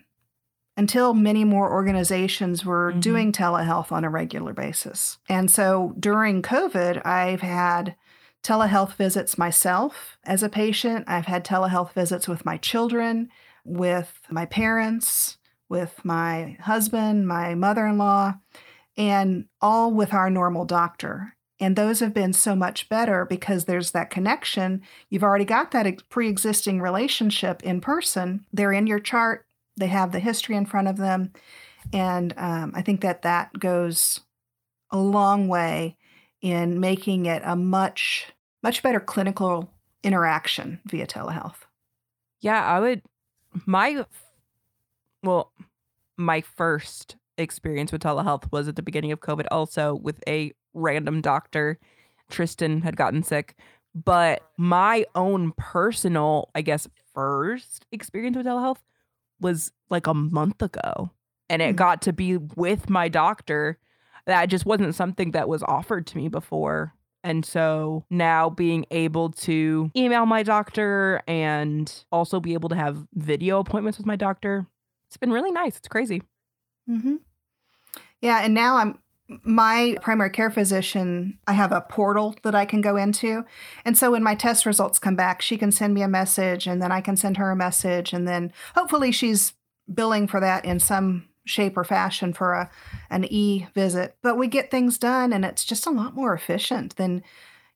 until 0.77 1.13
many 1.13 1.45
more 1.45 1.71
organizations 1.71 2.65
were 2.65 2.93
Mhm. 2.95 3.01
doing 3.03 3.33
telehealth 3.33 3.93
on 3.93 4.05
a 4.05 4.09
regular 4.11 4.55
basis. 4.55 5.19
And 5.29 5.51
so 5.51 5.95
during 6.01 6.41
COVID, 6.41 7.05
I've 7.05 7.43
had 7.43 7.95
telehealth 8.43 8.95
visits 8.95 9.37
myself 9.37 10.17
as 10.25 10.43
a 10.43 10.49
patient. 10.49 11.05
I've 11.07 11.27
had 11.27 11.45
telehealth 11.45 11.93
visits 11.93 12.27
with 12.27 12.47
my 12.47 12.57
children, 12.57 13.29
with 13.67 14.23
my 14.31 14.47
parents, 14.47 15.37
with 15.69 16.03
my 16.07 16.57
husband, 16.61 17.29
my 17.29 17.55
mother 17.55 17.87
in 17.87 17.99
law, 17.99 18.37
and 18.97 19.45
all 19.61 19.93
with 19.93 20.15
our 20.15 20.31
normal 20.31 20.65
doctor. 20.65 21.37
And 21.63 21.77
those 21.77 22.01
have 22.01 22.13
been 22.13 22.33
so 22.33 22.57
much 22.57 22.89
better 22.89 23.25
because 23.25 23.67
there's 23.67 23.93
that 23.93 24.11
connection. 24.11 24.83
You've 25.11 25.23
already 25.23 25.45
got 25.45 25.71
that 25.71 26.09
pre 26.09 26.29
existing 26.29 26.81
relationship 26.81 27.63
in 27.63 27.81
person. 27.81 28.45
They're 28.53 28.73
in 28.73 28.89
your 28.89 28.99
chart, 28.99 29.47
they 29.77 29.87
have 29.87 30.11
the 30.11 30.19
history 30.19 30.57
in 30.57 30.67
front 30.67 30.89
of 30.89 30.97
them. 30.97 31.33
And 31.93 32.35
um, 32.37 32.73
I 32.75 32.83
think 32.83 33.01
that 33.03 33.23
that 33.23 33.61
goes 33.61 34.23
a 34.91 34.99
long 34.99 35.47
way 35.47 35.97
in 36.41 36.81
making 36.81 37.27
it 37.27 37.43
a 37.45 37.55
much, 37.55 38.33
much 38.65 38.83
better 38.83 38.99
clinical 38.99 39.73
interaction 40.03 40.81
via 40.85 41.07
telehealth. 41.07 41.63
Yeah, 42.41 42.61
I 42.61 42.81
would. 42.81 43.03
My, 43.67 44.05
well, 45.23 45.53
my 46.19 46.41
first 46.41 47.15
experience 47.39 47.93
with 47.93 48.03
telehealth 48.03 48.51
was 48.51 48.67
at 48.67 48.75
the 48.75 48.83
beginning 48.83 49.13
of 49.13 49.21
COVID, 49.21 49.47
also 49.53 49.95
with 49.95 50.21
a 50.27 50.53
random 50.75 51.21
doctor. 51.21 51.79
Triston 52.31 52.83
had 52.83 52.97
gotten 52.97 53.23
sick. 53.23 53.57
But 53.95 54.43
my 54.57 55.05
own 55.15 55.53
personal, 55.57 56.51
I 56.55 56.63
guess, 56.63 56.89
first 57.15 57.85
experience 57.93 58.37
with 58.37 58.47
telehealth 58.47 58.79
was 59.41 59.71
like 59.91 60.07
a 60.07 60.15
month 60.15 60.63
ago. 60.63 61.11
And 61.51 61.61
it 61.61 61.75
Mm. 61.75 61.77
got 61.77 62.03
to 62.03 62.13
be 62.13 62.39
with 62.39 62.89
my 62.89 63.09
doctor. 63.09 63.79
That 64.25 64.47
just 64.47 64.65
wasn't 64.65 64.95
something 64.95 65.33
that 65.33 65.49
was 65.49 65.63
offered 65.65 66.07
to 66.09 66.17
me 66.17 66.29
before. 66.29 66.95
And 67.25 67.45
so 67.45 68.05
now 68.09 68.49
being 68.51 68.87
able 68.91 69.31
to 69.31 69.91
email 69.95 70.25
my 70.27 70.43
doctor 70.43 71.23
and 71.29 71.93
also 72.11 72.41
be 72.41 72.55
able 72.55 72.69
to 72.71 72.75
have 72.77 73.07
video 73.15 73.59
appointments 73.59 73.99
with 73.99 74.07
my 74.07 74.17
doctor, 74.17 74.67
it's 75.07 75.17
been 75.19 75.33
really 75.33 75.53
nice. 75.53 75.77
It's 75.77 75.89
crazy. 75.89 76.23
Mm-hmm. 76.89 77.17
Yeah, 78.23 78.41
and 78.43 78.55
now 78.55 78.77
I'm 78.77 78.99
my 79.43 79.97
primary 80.03 80.31
care 80.31 80.51
physician. 80.51 81.39
I 81.47 81.53
have 81.53 81.73
a 81.73 81.81
portal 81.81 82.37
that 82.43 82.55
I 82.55 82.65
can 82.65 82.81
go 82.81 82.97
into, 82.97 83.45
and 83.85 83.97
so 83.97 84.11
when 84.11 84.23
my 84.23 84.35
test 84.35 84.67
results 84.67 84.99
come 84.99 85.17
back, 85.17 85.43
she 85.43 85.57
can 85.59 85.73
send 85.73 85.95
me 85.95 86.03
a 86.03 86.09
message, 86.09 86.67
and 86.67 86.83
then 86.83 86.93
I 86.93 87.01
can 87.01 87.17
send 87.17 87.37
her 87.37 87.51
a 87.51 87.57
message, 87.57 88.13
and 88.13 88.27
then 88.27 88.53
hopefully 88.75 89.13
she's 89.13 89.55
billing 89.93 90.27
for 90.27 90.41
that 90.41 90.65
in 90.65 90.79
some 90.79 91.29
shape 91.45 91.77
or 91.77 91.85
fashion 91.85 92.33
for 92.33 92.53
a 92.53 92.71
an 93.11 93.25
e 93.25 93.67
visit. 93.75 94.17
But 94.23 94.39
we 94.39 94.47
get 94.47 94.71
things 94.71 94.99
done, 94.99 95.33
and 95.33 95.45
it's 95.45 95.65
just 95.65 95.87
a 95.87 95.91
lot 95.91 96.15
more 96.15 96.35
efficient 96.35 96.97
than 96.97 97.23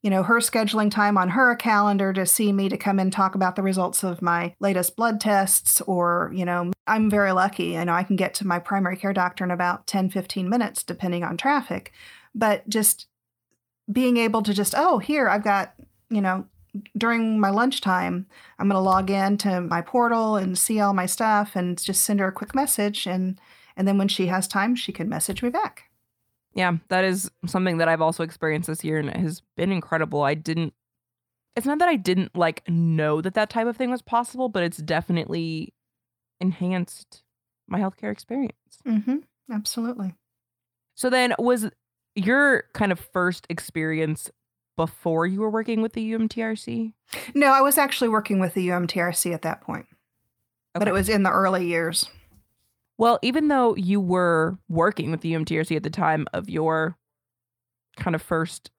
you 0.07 0.11
know, 0.11 0.23
her 0.23 0.37
scheduling 0.37 0.89
time 0.89 1.19
on 1.19 1.31
her 1.31 1.57
calendar 1.57 2.13
to 2.13 2.25
see 2.25 2.53
me 2.53 2.69
to 2.69 2.77
come 2.77 3.01
and 3.01 3.13
talk 3.13 3.35
about 3.35 3.57
the 3.57 3.63
results 3.63 4.05
of 4.05 4.23
my 4.23 4.55
latest 4.61 4.95
blood 4.95 5.21
tests 5.21 5.81
or, 5.81 6.31
you 6.33 6.45
know, 6.45 6.71
I'm 6.87 7.11
very 7.11 7.33
lucky. 7.33 7.77
I 7.77 7.83
know 7.83 7.93
I 7.93 8.05
can 8.05 8.15
get 8.15 8.33
to 8.35 8.47
my 8.47 8.61
primary 8.61 8.97
care 8.97 9.13
doctor 9.13 9.43
in 9.43 9.51
about 9.51 9.89
10, 9.89 10.11
15 10.11 10.49
minutes, 10.49 10.85
depending 10.85 11.25
on 11.25 11.37
traffic. 11.37 11.91
But 12.37 12.69
just 12.69 13.09
being 13.91 14.17
able 14.17 14.45
to 14.45 14.55
just, 14.55 14.77
oh, 14.77 14.99
here, 14.99 15.29
I've 15.29 15.43
got, 15.43 15.75
you 16.09 16.21
know, 16.21 16.47
during 16.97 17.41
my 17.41 17.51
lunchtime, 17.51 18.27
I'm 18.61 18.69
going 18.69 18.77
to 18.77 18.81
log 18.81 19.11
in 19.11 19.39
to 19.39 19.61
my 19.61 19.81
portal 19.81 20.37
and 20.37 20.57
see 20.57 20.79
all 20.79 20.95
my 20.95 21.07
stuff 21.07 21.57
and 21.57 21.83
just 21.83 22.05
send 22.05 22.21
her 22.21 22.29
a 22.29 22.33
quick 22.33 22.55
message. 22.55 23.09
And, 23.09 23.41
and 23.77 23.89
then 23.89 23.99
when 23.99 24.07
she 24.07 24.29
has 24.29 24.47
time, 24.47 24.77
she 24.77 24.93
can 24.93 25.09
message 25.09 25.43
me 25.43 25.49
back. 25.49 25.86
Yeah, 26.57 26.79
that 26.89 27.05
is 27.05 27.31
something 27.47 27.77
that 27.79 27.87
I've 27.87 28.01
also 28.01 28.25
experienced 28.25 28.67
this 28.67 28.83
year 28.83 28.99
and 28.99 29.11
it 29.11 29.17
has 29.17 29.43
been 29.57 29.71
incredible. 29.71 30.23
I 30.23 30.35
didn't 30.35 30.73
It's 31.55 31.67
not 31.67 31.79
that 31.79 31.89
I 31.89 31.97
didn't 31.97 32.35
like 32.35 32.67
know 32.69 33.21
that 33.21 33.35
that 33.35 33.51
type 33.51 33.67
of 33.67 33.77
thing 33.77 33.91
was 33.91 34.03
possible, 34.03 34.49
but 34.49 34.63
it's 34.63 34.79
definitely 34.79 35.75
enhanced 36.41 37.23
my 37.69 37.79
healthcare 37.79 38.11
experience. 38.11 38.55
Mm-hmm. 38.87 39.19
Absolutely. 39.53 40.15
So 40.95 41.11
then 41.11 41.35
was 41.39 41.71
your 42.15 42.65
kind 42.73 42.91
of 42.91 42.99
first 42.99 43.47
experience 43.51 44.31
before 44.77 45.27
you 45.27 45.41
were 45.41 45.51
working 45.51 45.83
with 45.83 45.93
the 45.93 46.13
UMTRC? 46.13 46.93
No, 47.35 47.49
I 47.49 47.61
was 47.61 47.77
actually 47.77 48.09
working 48.09 48.41
with 48.41 48.55
the 48.55 48.69
UMTRC 48.69 49.33
at 49.35 49.43
that 49.43 49.61
point, 49.61 49.87
but 50.75 50.89
it 50.89 50.93
was 50.93 51.11
in 51.11 51.23
the 51.23 51.31
early 51.31 51.67
years. 51.67 52.09
Well, 52.99 53.19
even 53.23 53.49
though 53.49 53.77
you 53.77 54.01
were 54.01 54.59
working 54.69 55.11
with 55.11 55.21
the 55.21 55.33
UMTRC 55.33 55.77
at 55.77 55.83
the 55.83 55.91
time 55.91 56.27
of 56.33 56.49
your 56.49 56.97
kind 57.97 58.15
of 58.15 58.23
first 58.23 58.71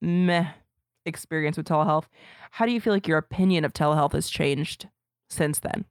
meh 0.00 0.48
experience 1.06 1.56
with 1.56 1.66
telehealth, 1.66 2.04
how 2.50 2.66
do 2.66 2.72
you 2.72 2.80
feel 2.80 2.92
like 2.92 3.08
your 3.08 3.18
opinion 3.18 3.64
of 3.64 3.72
telehealth 3.72 4.12
has 4.12 4.28
changed 4.28 4.88
since 5.30 5.58
then? 5.58 5.84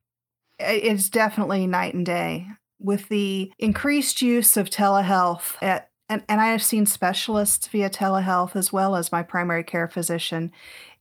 It's 0.60 1.10
definitely 1.10 1.68
night 1.68 1.94
and 1.94 2.06
day 2.06 2.48
with 2.80 3.10
the 3.10 3.52
increased 3.58 4.22
use 4.22 4.58
of 4.58 4.70
telehealth 4.70 5.56
at 5.62 5.90
and, 6.10 6.22
and 6.28 6.42
I 6.42 6.48
have 6.48 6.62
seen 6.62 6.86
specialists 6.86 7.68
via 7.68 7.90
telehealth 7.90 8.56
as 8.56 8.74
well 8.74 8.96
as 8.96 9.12
my 9.12 9.24
primary 9.24 9.64
care 9.64 9.88
physician. 9.88 10.52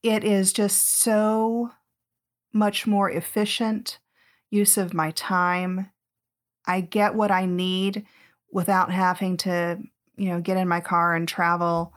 It 0.03 0.25
is 0.25 0.53
just 0.53 0.79
so 0.79 1.73
much 2.53 2.87
more 2.87 3.11
efficient 3.11 3.99
use 4.51 4.79
of 4.79 4.95
my 4.95 5.11
time. 5.11 5.91
I 6.67 6.81
get 6.81 7.15
what 7.15 7.31
I 7.31 7.47
need 7.47 8.07
without 8.51 8.91
having 8.91 9.37
to, 9.39 9.79
you 10.17 10.29
know, 10.29 10.41
get 10.41 10.57
in 10.57 10.69
my 10.69 10.81
car 10.81 11.15
and 11.15 11.27
travel. 11.27 11.95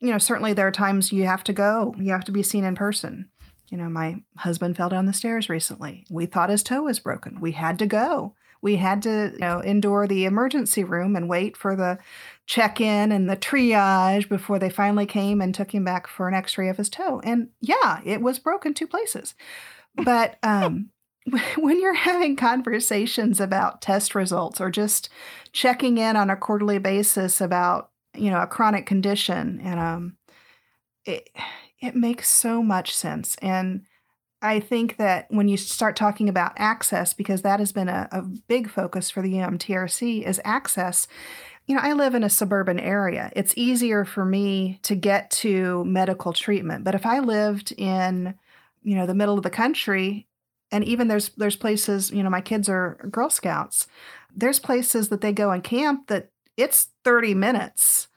You 0.00 0.10
know, 0.10 0.18
certainly 0.18 0.52
there 0.52 0.66
are 0.66 0.72
times 0.72 1.12
you 1.12 1.24
have 1.24 1.44
to 1.44 1.52
go, 1.52 1.94
you 1.98 2.12
have 2.12 2.24
to 2.24 2.32
be 2.32 2.42
seen 2.42 2.64
in 2.64 2.74
person. 2.74 3.28
You 3.70 3.76
know, 3.76 3.88
my 3.88 4.22
husband 4.36 4.76
fell 4.76 4.88
down 4.88 5.06
the 5.06 5.12
stairs 5.12 5.48
recently. 5.48 6.06
We 6.08 6.26
thought 6.26 6.50
his 6.50 6.62
toe 6.62 6.84
was 6.84 7.00
broken. 7.00 7.40
We 7.40 7.52
had 7.52 7.78
to 7.80 7.86
go. 7.86 8.34
We 8.60 8.76
had 8.76 9.02
to, 9.02 9.30
you 9.34 9.38
know, 9.38 9.60
endure 9.60 10.06
the 10.06 10.24
emergency 10.24 10.82
room 10.82 11.14
and 11.14 11.28
wait 11.28 11.56
for 11.56 11.76
the 11.76 11.98
check 12.46 12.80
in 12.80 13.12
and 13.12 13.28
the 13.28 13.36
triage 13.36 14.28
before 14.28 14.58
they 14.58 14.70
finally 14.70 15.06
came 15.06 15.40
and 15.40 15.54
took 15.54 15.72
him 15.72 15.84
back 15.84 16.06
for 16.06 16.28
an 16.28 16.34
x 16.34 16.58
ray 16.58 16.68
of 16.68 16.76
his 16.76 16.88
toe. 16.88 17.20
And 17.22 17.48
yeah, 17.60 18.00
it 18.04 18.20
was 18.20 18.38
broken 18.38 18.74
two 18.74 18.86
places. 18.86 19.34
But 19.94 20.38
um, 20.42 20.90
when 21.56 21.80
you're 21.80 21.94
having 21.94 22.36
conversations 22.36 23.40
about 23.40 23.82
test 23.82 24.14
results 24.14 24.60
or 24.60 24.70
just 24.70 25.08
checking 25.52 25.98
in 25.98 26.16
on 26.16 26.30
a 26.30 26.36
quarterly 26.36 26.78
basis 26.78 27.40
about, 27.40 27.90
you 28.14 28.30
know, 28.30 28.40
a 28.40 28.46
chronic 28.46 28.86
condition, 28.86 29.60
and 29.62 29.80
um, 29.80 30.16
it, 31.04 31.30
it 31.80 31.94
makes 31.94 32.28
so 32.28 32.62
much 32.62 32.94
sense. 32.94 33.36
And 33.40 33.84
I 34.40 34.60
think 34.60 34.98
that 34.98 35.26
when 35.30 35.48
you 35.48 35.56
start 35.56 35.96
talking 35.96 36.28
about 36.28 36.52
access, 36.56 37.12
because 37.12 37.42
that 37.42 37.58
has 37.58 37.72
been 37.72 37.88
a, 37.88 38.08
a 38.12 38.22
big 38.22 38.70
focus 38.70 39.10
for 39.10 39.20
the 39.20 39.34
UMTRC, 39.34 40.24
is 40.24 40.40
access. 40.44 41.08
You 41.66 41.74
know, 41.74 41.80
I 41.82 41.92
live 41.92 42.14
in 42.14 42.22
a 42.22 42.30
suburban 42.30 42.78
area. 42.78 43.32
It's 43.34 43.56
easier 43.56 44.04
for 44.04 44.24
me 44.24 44.78
to 44.84 44.94
get 44.94 45.30
to 45.32 45.84
medical 45.84 46.32
treatment. 46.32 46.84
But 46.84 46.94
if 46.94 47.04
I 47.04 47.18
lived 47.18 47.72
in, 47.72 48.34
you 48.82 48.94
know, 48.94 49.06
the 49.06 49.14
middle 49.14 49.36
of 49.36 49.42
the 49.42 49.50
country, 49.50 50.27
and 50.70 50.84
even 50.84 51.08
there's 51.08 51.30
there's 51.30 51.56
places, 51.56 52.10
you 52.10 52.22
know, 52.22 52.30
my 52.30 52.40
kids 52.40 52.68
are 52.68 52.98
Girl 53.10 53.30
Scouts. 53.30 53.86
There's 54.34 54.58
places 54.58 55.08
that 55.08 55.20
they 55.20 55.32
go 55.32 55.50
and 55.50 55.64
camp 55.64 56.08
that 56.08 56.30
it's 56.56 56.88
30 57.04 57.34
minutes, 57.34 58.08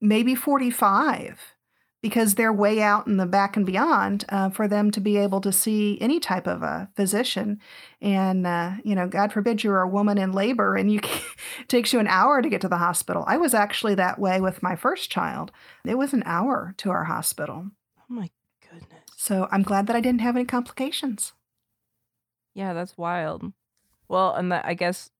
maybe 0.00 0.34
45 0.34 1.54
because 2.02 2.34
they're 2.34 2.52
way 2.52 2.80
out 2.80 3.06
in 3.06 3.16
the 3.18 3.26
back 3.26 3.56
and 3.56 3.66
beyond 3.66 4.24
uh, 4.30 4.48
for 4.50 4.66
them 4.66 4.90
to 4.90 5.00
be 5.00 5.16
able 5.16 5.40
to 5.40 5.52
see 5.52 5.98
any 6.00 6.18
type 6.18 6.46
of 6.46 6.62
a 6.62 6.88
physician. 6.96 7.60
And, 8.00 8.46
uh, 8.46 8.72
you 8.84 8.94
know, 8.94 9.06
God 9.06 9.32
forbid 9.32 9.62
you're 9.62 9.82
a 9.82 9.88
woman 9.88 10.16
in 10.16 10.32
labor 10.32 10.76
and 10.76 10.90
you 10.90 11.00
can, 11.02 11.22
it 11.60 11.68
takes 11.68 11.92
you 11.92 11.98
an 11.98 12.06
hour 12.06 12.40
to 12.40 12.48
get 12.48 12.60
to 12.62 12.68
the 12.68 12.78
hospital. 12.78 13.24
I 13.26 13.36
was 13.36 13.54
actually 13.54 13.94
that 13.96 14.18
way 14.18 14.40
with 14.40 14.62
my 14.62 14.76
first 14.76 15.10
child. 15.10 15.52
It 15.84 15.98
was 15.98 16.12
an 16.12 16.22
hour 16.24 16.74
to 16.78 16.90
our 16.90 17.04
hospital. 17.04 17.66
Oh 17.98 18.14
my 18.14 18.30
goodness. 18.62 19.10
So 19.16 19.48
I'm 19.52 19.62
glad 19.62 19.86
that 19.86 19.96
I 19.96 20.00
didn't 20.00 20.22
have 20.22 20.36
any 20.36 20.46
complications. 20.46 21.32
Yeah, 22.54 22.72
that's 22.72 22.96
wild. 22.98 23.44
Well, 24.08 24.34
and 24.34 24.50
that 24.52 24.64
I 24.66 24.74
guess 24.74 25.10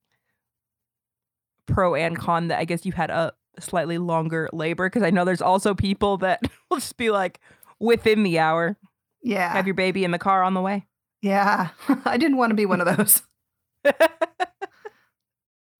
pro 1.65 1.95
and 1.95 2.17
con 2.17 2.49
that 2.49 2.59
I 2.59 2.65
guess 2.65 2.85
you 2.85 2.91
had 2.91 3.09
a 3.09 3.33
slightly 3.59 3.97
longer 3.97 4.49
labor 4.53 4.89
because 4.89 5.03
I 5.03 5.09
know 5.11 5.23
there's 5.25 5.41
also 5.41 5.73
people 5.73 6.17
that 6.17 6.41
will 6.69 6.77
just 6.77 6.97
be 6.97 7.09
like 7.11 7.39
within 7.79 8.23
the 8.23 8.39
hour, 8.39 8.77
Yeah. 9.23 9.51
have 9.53 9.65
your 9.67 9.73
baby 9.75 10.03
in 10.03 10.11
the 10.11 10.19
car 10.19 10.43
on 10.43 10.53
the 10.53 10.61
way. 10.61 10.85
yeah. 11.21 11.69
I 12.05 12.17
didn't 12.17 12.37
want 12.37 12.49
to 12.51 12.55
be 12.55 12.65
one 12.65 12.81
of 12.81 12.97
those. 12.97 13.21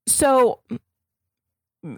so 0.08 0.60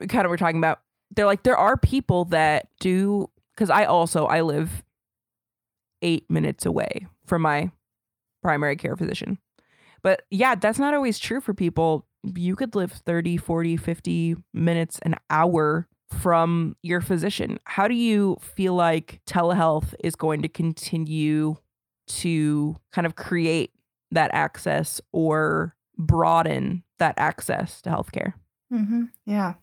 kind 0.08 0.26
of 0.26 0.30
we're 0.30 0.38
talking 0.38 0.58
about 0.58 0.80
they're 1.16 1.26
like 1.26 1.44
there 1.44 1.58
are 1.58 1.78
people 1.78 2.26
that 2.26 2.68
do 2.80 3.30
because 3.56 3.70
i 3.70 3.84
also 3.86 4.26
i 4.26 4.42
live 4.42 4.84
eight 6.02 6.30
minutes 6.30 6.66
away 6.66 7.06
from 7.26 7.42
my 7.42 7.70
primary 8.44 8.76
care 8.76 8.96
physician. 8.96 9.40
But 10.02 10.24
yeah 10.30 10.56
that's 10.56 10.80
not 10.80 10.94
always 10.94 11.18
true 11.18 11.42
for 11.42 11.54
people. 11.54 12.06
You 12.36 12.56
could 12.56 12.76
live 12.76 12.92
30 12.92 13.38
40 13.38 13.78
50 13.78 14.36
minutes 14.54 15.00
an 15.04 15.16
hour 15.30 15.88
from 16.22 16.76
your 16.84 17.02
physician. 17.02 17.60
How 17.64 17.88
do 17.88 17.96
you 17.96 18.38
feel 18.42 18.76
like 18.76 19.22
telehealth 19.26 19.96
is 20.04 20.16
going 20.16 20.42
to 20.44 20.48
continue 20.48 21.56
to 22.06 22.76
kind 22.92 23.08
of 23.08 23.16
create 23.16 23.72
that 24.12 24.30
access 24.34 25.02
or 25.12 25.76
broaden 25.98 26.84
that 27.00 27.16
access 27.18 27.82
to 27.82 27.90
healthcare? 27.90 28.34
Hmm 28.70 29.06
Yeah. 29.26 29.54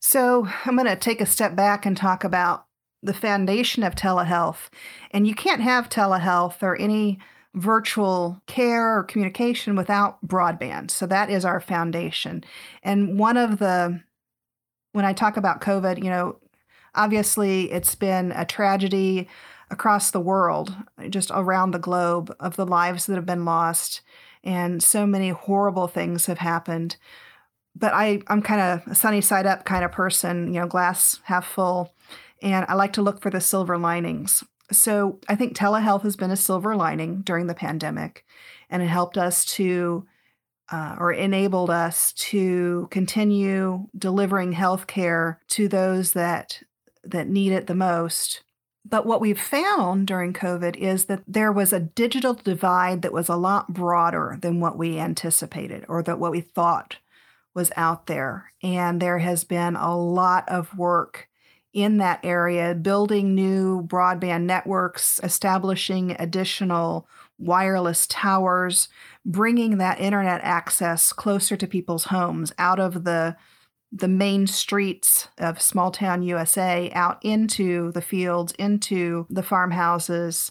So 0.00 0.48
I'm 0.64 0.74
going 0.76 0.88
to 0.88 0.96
take 0.96 1.20
a 1.20 1.26
step 1.26 1.54
back 1.54 1.86
and 1.86 1.96
talk 1.96 2.24
about 2.24 2.66
the 3.02 3.14
foundation 3.14 3.82
of 3.82 3.94
telehealth. 3.94 4.68
And 5.10 5.26
you 5.26 5.34
can't 5.34 5.60
have 5.60 5.88
telehealth 5.88 6.62
or 6.62 6.76
any 6.76 7.18
virtual 7.54 8.40
care 8.46 8.98
or 8.98 9.04
communication 9.04 9.76
without 9.76 10.24
broadband. 10.26 10.90
So 10.90 11.06
that 11.06 11.30
is 11.30 11.44
our 11.44 11.60
foundation. 11.60 12.44
And 12.82 13.18
one 13.18 13.36
of 13.36 13.58
the, 13.58 14.02
when 14.92 15.04
I 15.04 15.12
talk 15.12 15.36
about 15.36 15.60
COVID, 15.60 16.02
you 16.02 16.10
know, 16.10 16.38
obviously 16.94 17.70
it's 17.70 17.94
been 17.94 18.32
a 18.32 18.44
tragedy 18.44 19.28
across 19.70 20.10
the 20.10 20.20
world, 20.20 20.74
just 21.08 21.30
around 21.32 21.70
the 21.70 21.78
globe, 21.78 22.34
of 22.40 22.56
the 22.56 22.66
lives 22.66 23.06
that 23.06 23.16
have 23.16 23.26
been 23.26 23.44
lost. 23.44 24.02
And 24.44 24.82
so 24.82 25.06
many 25.06 25.30
horrible 25.30 25.88
things 25.88 26.26
have 26.26 26.38
happened 26.38 26.96
but 27.74 27.92
I, 27.94 28.20
I'm 28.28 28.42
kind 28.42 28.60
of 28.60 28.86
a 28.86 28.94
sunny 28.94 29.20
side 29.20 29.46
up 29.46 29.64
kind 29.64 29.84
of 29.84 29.92
person, 29.92 30.52
you 30.52 30.60
know, 30.60 30.66
glass 30.66 31.20
half 31.24 31.46
full. 31.46 31.94
And 32.42 32.66
I 32.68 32.74
like 32.74 32.92
to 32.94 33.02
look 33.02 33.22
for 33.22 33.30
the 33.30 33.40
silver 33.40 33.78
linings. 33.78 34.44
So 34.70 35.18
I 35.28 35.34
think 35.34 35.56
telehealth 35.56 36.02
has 36.02 36.16
been 36.16 36.30
a 36.30 36.36
silver 36.36 36.76
lining 36.76 37.22
during 37.22 37.46
the 37.46 37.54
pandemic, 37.54 38.24
and 38.70 38.82
it 38.82 38.86
helped 38.86 39.18
us 39.18 39.44
to, 39.56 40.06
uh, 40.70 40.96
or 40.98 41.12
enabled 41.12 41.70
us 41.70 42.12
to 42.14 42.88
continue 42.90 43.88
delivering 43.96 44.52
health 44.52 44.86
care 44.86 45.40
to 45.48 45.68
those 45.68 46.12
that 46.12 46.62
that 47.04 47.28
need 47.28 47.52
it 47.52 47.66
the 47.66 47.74
most. 47.74 48.42
But 48.84 49.06
what 49.06 49.20
we've 49.20 49.40
found 49.40 50.06
during 50.06 50.32
COVID 50.32 50.76
is 50.76 51.04
that 51.06 51.22
there 51.26 51.52
was 51.52 51.72
a 51.72 51.80
digital 51.80 52.34
divide 52.34 53.02
that 53.02 53.12
was 53.12 53.28
a 53.28 53.36
lot 53.36 53.72
broader 53.72 54.38
than 54.40 54.60
what 54.60 54.76
we 54.76 54.98
anticipated 54.98 55.84
or 55.88 56.02
that 56.02 56.18
what 56.18 56.32
we 56.32 56.40
thought 56.40 56.96
was 57.54 57.70
out 57.76 58.06
there. 58.06 58.52
And 58.62 59.00
there 59.00 59.18
has 59.18 59.44
been 59.44 59.76
a 59.76 59.96
lot 59.96 60.48
of 60.48 60.76
work 60.76 61.28
in 61.72 61.96
that 61.98 62.20
area, 62.22 62.74
building 62.74 63.34
new 63.34 63.82
broadband 63.82 64.42
networks, 64.42 65.20
establishing 65.22 66.14
additional 66.18 67.08
wireless 67.38 68.06
towers, 68.06 68.88
bringing 69.24 69.78
that 69.78 70.00
internet 70.00 70.40
access 70.42 71.12
closer 71.12 71.56
to 71.56 71.66
people's 71.66 72.04
homes, 72.04 72.52
out 72.58 72.78
of 72.78 73.04
the 73.04 73.36
the 73.94 74.08
main 74.08 74.46
streets 74.46 75.28
of 75.36 75.60
small 75.60 75.90
town 75.90 76.22
USA 76.22 76.90
out 76.94 77.18
into 77.22 77.92
the 77.92 78.00
fields, 78.00 78.52
into 78.52 79.26
the 79.28 79.42
farmhouses. 79.42 80.50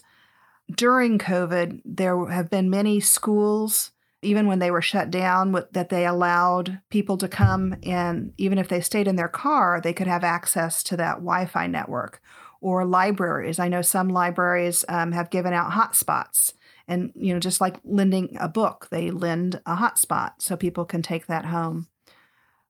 During 0.72 1.18
COVID, 1.18 1.82
there 1.84 2.26
have 2.26 2.48
been 2.48 2.70
many 2.70 3.00
schools 3.00 3.90
even 4.22 4.46
when 4.46 4.60
they 4.60 4.70
were 4.70 4.82
shut 4.82 5.10
down, 5.10 5.52
that 5.72 5.88
they 5.88 6.06
allowed 6.06 6.80
people 6.90 7.18
to 7.18 7.28
come 7.28 7.74
and 7.82 8.32
even 8.38 8.56
if 8.56 8.68
they 8.68 8.80
stayed 8.80 9.08
in 9.08 9.16
their 9.16 9.28
car, 9.28 9.80
they 9.80 9.92
could 9.92 10.06
have 10.06 10.24
access 10.24 10.82
to 10.84 10.96
that 10.96 11.16
Wi 11.16 11.46
Fi 11.46 11.66
network. 11.66 12.20
Or 12.60 12.84
libraries. 12.84 13.58
I 13.58 13.66
know 13.66 13.82
some 13.82 14.08
libraries 14.08 14.84
um, 14.88 15.10
have 15.10 15.30
given 15.30 15.52
out 15.52 15.72
hotspots. 15.72 16.52
And, 16.86 17.10
you 17.16 17.34
know, 17.34 17.40
just 17.40 17.60
like 17.60 17.80
lending 17.82 18.36
a 18.38 18.48
book, 18.48 18.86
they 18.88 19.10
lend 19.10 19.60
a 19.66 19.74
hotspot 19.74 20.34
so 20.38 20.56
people 20.56 20.84
can 20.84 21.02
take 21.02 21.26
that 21.26 21.46
home. 21.46 21.88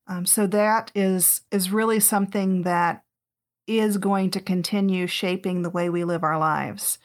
Um, 0.06 0.24
so 0.24 0.46
that 0.46 0.90
is 0.94 1.42
is 1.50 1.70
really 1.70 2.00
something 2.00 2.62
that 2.62 3.04
is 3.66 3.98
going 3.98 4.30
to 4.30 4.40
continue 4.40 5.06
shaping 5.06 5.60
the 5.60 5.70
way 5.70 5.90
we 5.90 6.04
live 6.04 6.24
our 6.24 6.38
lives. 6.38 6.98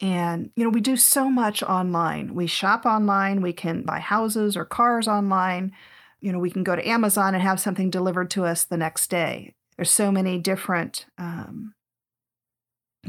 And, 0.00 0.50
you 0.56 0.64
know, 0.64 0.70
we 0.70 0.80
do 0.80 0.96
so 0.96 1.30
much 1.30 1.62
online. 1.62 2.34
We 2.34 2.46
shop 2.46 2.84
online, 2.84 3.40
we 3.40 3.52
can 3.52 3.82
buy 3.82 4.00
houses 4.00 4.56
or 4.56 4.64
cars 4.64 5.06
online. 5.06 5.72
You 6.20 6.32
know, 6.32 6.38
we 6.38 6.50
can 6.50 6.64
go 6.64 6.74
to 6.74 6.88
Amazon 6.88 7.34
and 7.34 7.42
have 7.42 7.60
something 7.60 7.90
delivered 7.90 8.30
to 8.30 8.44
us 8.44 8.64
the 8.64 8.76
next 8.76 9.08
day. 9.08 9.54
There's 9.76 9.90
so 9.90 10.10
many 10.10 10.38
different 10.38 11.06
um, 11.18 11.74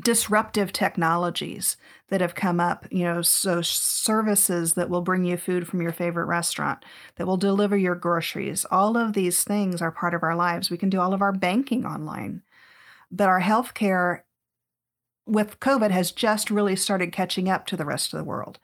disruptive 0.01 0.73
technologies 0.73 1.77
that 2.09 2.21
have 2.21 2.35
come 2.35 2.59
up, 2.59 2.85
you 2.91 3.03
know, 3.03 3.21
so 3.21 3.61
services 3.61 4.73
that 4.73 4.89
will 4.89 5.01
bring 5.01 5.23
you 5.23 5.37
food 5.37 5.67
from 5.67 5.81
your 5.81 5.91
favorite 5.91 6.25
restaurant, 6.25 6.83
that 7.15 7.25
will 7.25 7.37
deliver 7.37 7.77
your 7.77 7.95
groceries. 7.95 8.65
All 8.69 8.97
of 8.97 9.13
these 9.13 9.43
things 9.43 9.81
are 9.81 9.91
part 9.91 10.13
of 10.13 10.23
our 10.23 10.35
lives. 10.35 10.69
We 10.69 10.77
can 10.77 10.89
do 10.89 10.99
all 10.99 11.13
of 11.13 11.21
our 11.21 11.31
banking 11.31 11.85
online. 11.85 12.41
But 13.11 13.29
our 13.29 13.41
healthcare 13.41 14.21
with 15.25 15.59
COVID 15.59 15.91
has 15.91 16.11
just 16.11 16.51
really 16.51 16.75
started 16.75 17.11
catching 17.11 17.49
up 17.49 17.65
to 17.67 17.77
the 17.77 17.85
rest 17.85 18.13
of 18.13 18.17
the 18.19 18.23
world. 18.23 18.59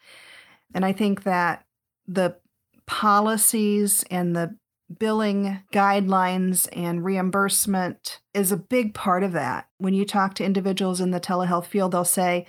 And 0.73 0.85
I 0.85 0.93
think 0.93 1.23
that 1.23 1.65
the 2.07 2.37
policies 2.85 4.03
and 4.11 4.35
the 4.35 4.55
billing 4.99 5.61
guidelines 5.73 6.67
and 6.73 7.03
reimbursement 7.03 8.19
is 8.33 8.51
a 8.51 8.57
big 8.57 8.93
part 8.93 9.23
of 9.23 9.31
that. 9.33 9.67
When 9.77 9.93
you 9.93 10.05
talk 10.05 10.35
to 10.35 10.43
individuals 10.43 11.01
in 11.01 11.11
the 11.11 11.19
telehealth 11.19 11.65
field, 11.65 11.91
they'll 11.91 12.03
say, 12.03 12.45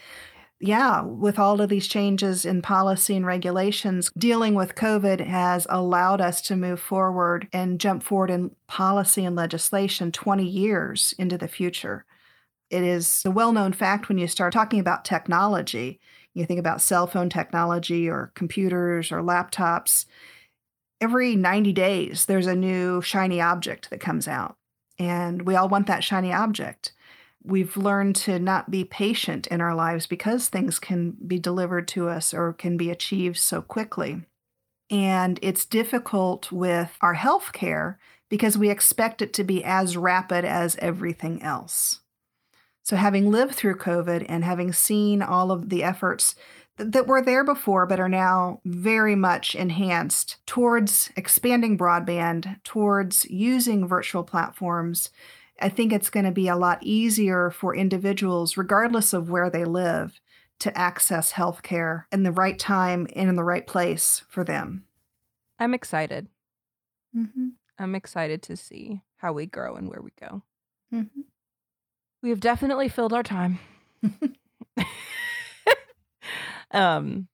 yeah, 0.61 1.03
with 1.03 1.41
all 1.41 1.61
of 1.61 1.69
these 1.69 1.89
changes 1.89 2.45
in 2.45 2.63
policy 2.63 3.17
and 3.17 3.27
regulations, 3.27 4.11
dealing 4.17 4.55
with 4.55 4.77
COVID 4.77 5.21
has 5.27 5.67
allowed 5.69 6.21
us 6.21 6.41
to 6.43 6.57
move 6.57 6.81
forward 6.81 7.49
and 7.53 7.81
jump 7.81 8.05
forward 8.05 8.31
in 8.31 8.55
policy 8.69 9.25
and 9.25 9.35
legislation 9.35 10.13
20 10.13 10.45
years 10.45 11.15
into 11.19 11.37
the 11.37 11.49
future. 11.49 12.05
It 12.73 12.85
is 12.85 13.23
a 13.27 13.31
well 13.31 13.53
known 13.53 13.75
fact 13.75 14.09
when 14.09 14.17
you 14.17 14.27
start 14.27 14.55
talking 14.55 14.81
about 14.81 15.05
technology, 15.05 16.01
you 16.33 16.47
think 16.47 16.59
about 16.59 16.81
cell 16.81 17.07
phone 17.07 17.29
technology 17.29 18.09
or 18.09 18.33
computers 18.35 19.13
or 19.13 19.19
laptops. 19.19 20.07
Every 20.99 21.37
90 21.37 21.75
days, 21.75 22.25
there's 22.25 22.47
a 22.47 22.57
new 22.57 23.03
shiny 23.03 23.43
object 23.43 23.91
that 23.91 24.01
comes 24.01 24.27
out, 24.27 24.57
and 24.99 25.43
we 25.43 25.55
all 25.55 25.69
want 25.69 25.87
that 25.89 26.03
shiny 26.03 26.33
object. 26.33 26.95
We've 27.45 27.77
learned 27.77 28.17
to 28.17 28.39
not 28.39 28.71
be 28.71 28.85
patient 28.85 29.49
in 29.49 29.61
our 29.61 29.75
lives 29.75 30.07
because 30.07 30.49
things 30.49 30.79
can 30.79 31.11
be 31.27 31.39
delivered 31.39 31.89
to 31.89 32.09
us 32.09 32.33
or 32.33 32.55
can 32.55 32.79
be 32.79 32.89
achieved 32.89 33.37
so 33.37 33.61
quickly. 33.61 34.23
And 34.89 35.39
it's 35.43 35.67
difficult 35.67 36.51
with 36.51 36.97
our 37.03 37.15
health 37.15 37.53
care 37.53 37.99
because 38.31 38.57
we 38.57 38.71
expect 38.71 39.21
it 39.21 39.35
to 39.35 39.45
be 39.45 39.63
as 39.63 39.97
rapid 39.97 40.47
as 40.47 40.77
everything 40.77 41.43
else. 41.43 42.02
So, 42.83 42.97
having 42.97 43.31
lived 43.31 43.55
through 43.55 43.77
COVID 43.77 44.27
and 44.29 44.45
having 44.45 44.73
seen 44.73 45.23
all 45.23 45.53
of 45.53 45.69
the 45.69 45.85
efforts 45.85 46.35
that 46.77 47.07
were 47.07 47.23
there 47.23 47.45
before 47.45 47.87
but 47.87 48.01
are 48.01 48.09
now 48.09 48.61
very 48.65 49.15
much 49.15 49.55
enhanced 49.55 50.39
towards 50.47 51.11
expanding 51.17 51.79
broadband, 51.79 52.63
towards 52.65 53.25
using 53.27 53.87
virtual 53.87 54.25
platforms, 54.25 55.11
I 55.61 55.69
think 55.69 55.93
it's 55.93 56.11
going 56.11 56.27
to 56.27 56.33
be 56.33 56.49
a 56.49 56.57
lot 56.57 56.79
easier 56.83 57.51
for 57.51 57.75
individuals, 57.75 58.57
regardless 58.57 59.13
of 59.13 59.31
where 59.31 59.49
they 59.49 59.65
live, 59.65 60.21
to 60.61 60.77
access 60.77 61.33
healthcare 61.33 62.05
in 62.11 62.23
the 62.23 62.33
right 62.33 62.59
time 62.59 63.07
and 63.15 63.29
in 63.29 63.37
the 63.37 63.45
right 63.45 63.67
place 63.67 64.25
for 64.29 64.43
them. 64.43 64.85
I'm 65.59 65.75
excited. 65.75 66.29
Mm-hmm. 67.17 67.49
I'm 67.79 67.95
excited 67.95 68.43
to 68.43 68.57
see 68.57 69.03
how 69.17 69.33
we 69.33 69.47
grow 69.47 69.77
and 69.77 69.89
where 69.89 70.01
we 70.01 70.11
go. 70.19 70.43
Mm-hmm. 70.93 71.21
We 72.23 72.31
have 72.31 72.41
definitely 72.41 72.89
filled 72.89 73.13
our 73.13 73.23
time. 73.23 73.59
um 76.71 77.29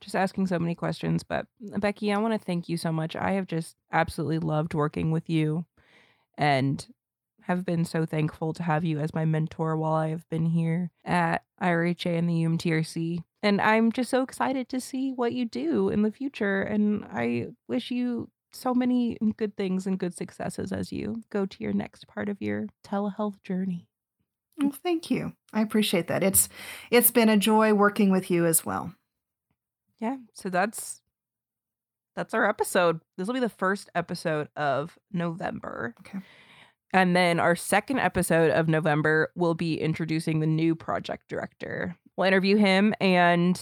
just 0.00 0.14
asking 0.14 0.46
so 0.46 0.58
many 0.58 0.74
questions, 0.74 1.22
but 1.22 1.46
Becky, 1.60 2.12
I 2.12 2.18
want 2.18 2.34
to 2.34 2.44
thank 2.44 2.68
you 2.68 2.76
so 2.76 2.92
much. 2.92 3.16
I 3.16 3.32
have 3.32 3.46
just 3.46 3.74
absolutely 3.90 4.38
loved 4.38 4.74
working 4.74 5.10
with 5.10 5.30
you 5.30 5.64
and 6.36 6.86
have 7.42 7.64
been 7.64 7.84
so 7.84 8.04
thankful 8.04 8.52
to 8.54 8.62
have 8.62 8.84
you 8.84 8.98
as 8.98 9.14
my 9.14 9.24
mentor 9.24 9.76
while 9.76 9.94
I 9.94 10.08
have 10.08 10.28
been 10.28 10.46
here 10.46 10.90
at 11.04 11.42
IRHA 11.60 12.18
and 12.18 12.28
the 12.28 12.44
UMTRC. 12.44 13.22
And 13.42 13.60
I'm 13.60 13.92
just 13.92 14.10
so 14.10 14.22
excited 14.22 14.68
to 14.70 14.80
see 14.80 15.12
what 15.12 15.32
you 15.32 15.44
do 15.44 15.88
in 15.88 16.02
the 16.02 16.12
future. 16.12 16.62
And 16.62 17.04
I 17.04 17.48
wish 17.68 17.90
you 17.90 18.30
so 18.52 18.74
many 18.74 19.18
good 19.36 19.56
things 19.56 19.86
and 19.86 19.98
good 19.98 20.14
successes 20.14 20.72
as 20.72 20.92
you 20.92 21.22
go 21.30 21.44
to 21.44 21.62
your 21.62 21.72
next 21.72 22.06
part 22.06 22.28
of 22.28 22.40
your 22.40 22.66
telehealth 22.86 23.42
journey. 23.42 23.88
Well, 24.58 24.72
thank 24.82 25.10
you. 25.10 25.32
I 25.52 25.60
appreciate 25.60 26.06
that. 26.08 26.22
It's 26.22 26.48
it's 26.90 27.10
been 27.10 27.28
a 27.28 27.36
joy 27.36 27.74
working 27.74 28.10
with 28.10 28.30
you 28.30 28.46
as 28.46 28.64
well. 28.64 28.94
Yeah, 30.00 30.16
so 30.32 30.48
that's 30.48 31.00
that's 32.14 32.34
our 32.34 32.48
episode. 32.48 33.00
This 33.16 33.26
will 33.26 33.34
be 33.34 33.40
the 33.40 33.48
first 33.48 33.90
episode 33.94 34.48
of 34.56 34.98
November. 35.12 35.94
Okay. 36.00 36.20
And 36.92 37.16
then 37.16 37.40
our 37.40 37.56
second 37.56 37.98
episode 37.98 38.52
of 38.52 38.68
November 38.68 39.32
will 39.34 39.54
be 39.54 39.80
introducing 39.80 40.38
the 40.38 40.46
new 40.46 40.76
project 40.76 41.28
director. 41.28 41.96
We'll 42.16 42.28
interview 42.28 42.56
him 42.56 42.94
and 43.00 43.60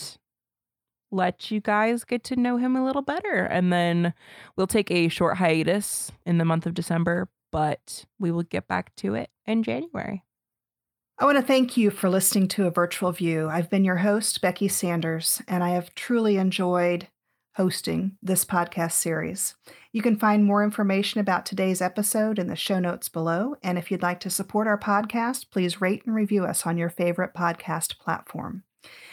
let 1.11 1.50
you 1.50 1.61
guys 1.61 2.05
get 2.05 2.24
to 2.24 2.37
know 2.37 2.59
him 2.59 2.76
a 2.76 2.85
little 2.85 3.00
better. 3.00 3.44
And 3.44 3.72
then 3.72 4.12
we'll 4.57 4.66
take 4.66 4.90
a 4.90 5.09
short 5.09 5.38
hiatus 5.38 6.12
in 6.26 6.37
the 6.37 6.44
month 6.44 6.66
of 6.66 6.74
December, 6.74 7.31
but 7.50 8.05
we 8.18 8.31
will 8.31 8.42
get 8.42 8.68
back 8.68 8.94
to 8.96 9.14
it 9.14 9.31
in 9.46 9.62
January. 9.62 10.24
I 11.22 11.24
want 11.24 11.38
to 11.38 11.42
thank 11.42 11.76
you 11.76 11.92
for 11.92 12.11
listening 12.11 12.48
to 12.48 12.66
A 12.66 12.70
Virtual 12.72 13.12
View. 13.12 13.48
I've 13.48 13.70
been 13.70 13.85
your 13.85 13.98
host, 13.98 14.40
Becky 14.40 14.66
Sanders, 14.66 15.40
and 15.46 15.62
I 15.62 15.68
have 15.68 15.94
truly 15.94 16.37
enjoyed 16.37 17.06
hosting 17.54 18.16
this 18.20 18.44
podcast 18.44 18.94
series. 18.94 19.54
You 19.92 20.02
can 20.02 20.18
find 20.18 20.44
more 20.44 20.64
information 20.64 21.20
about 21.20 21.46
today's 21.46 21.80
episode 21.80 22.40
in 22.40 22.48
the 22.48 22.56
show 22.56 22.80
notes 22.80 23.08
below. 23.08 23.54
And 23.62 23.78
if 23.78 23.88
you'd 23.88 24.02
like 24.02 24.18
to 24.18 24.30
support 24.30 24.66
our 24.66 24.76
podcast, 24.76 25.48
please 25.52 25.80
rate 25.80 26.02
and 26.04 26.12
review 26.12 26.44
us 26.44 26.66
on 26.66 26.76
your 26.76 26.90
favorite 26.90 27.35
podcast 27.35 28.00
platform. 28.00 28.64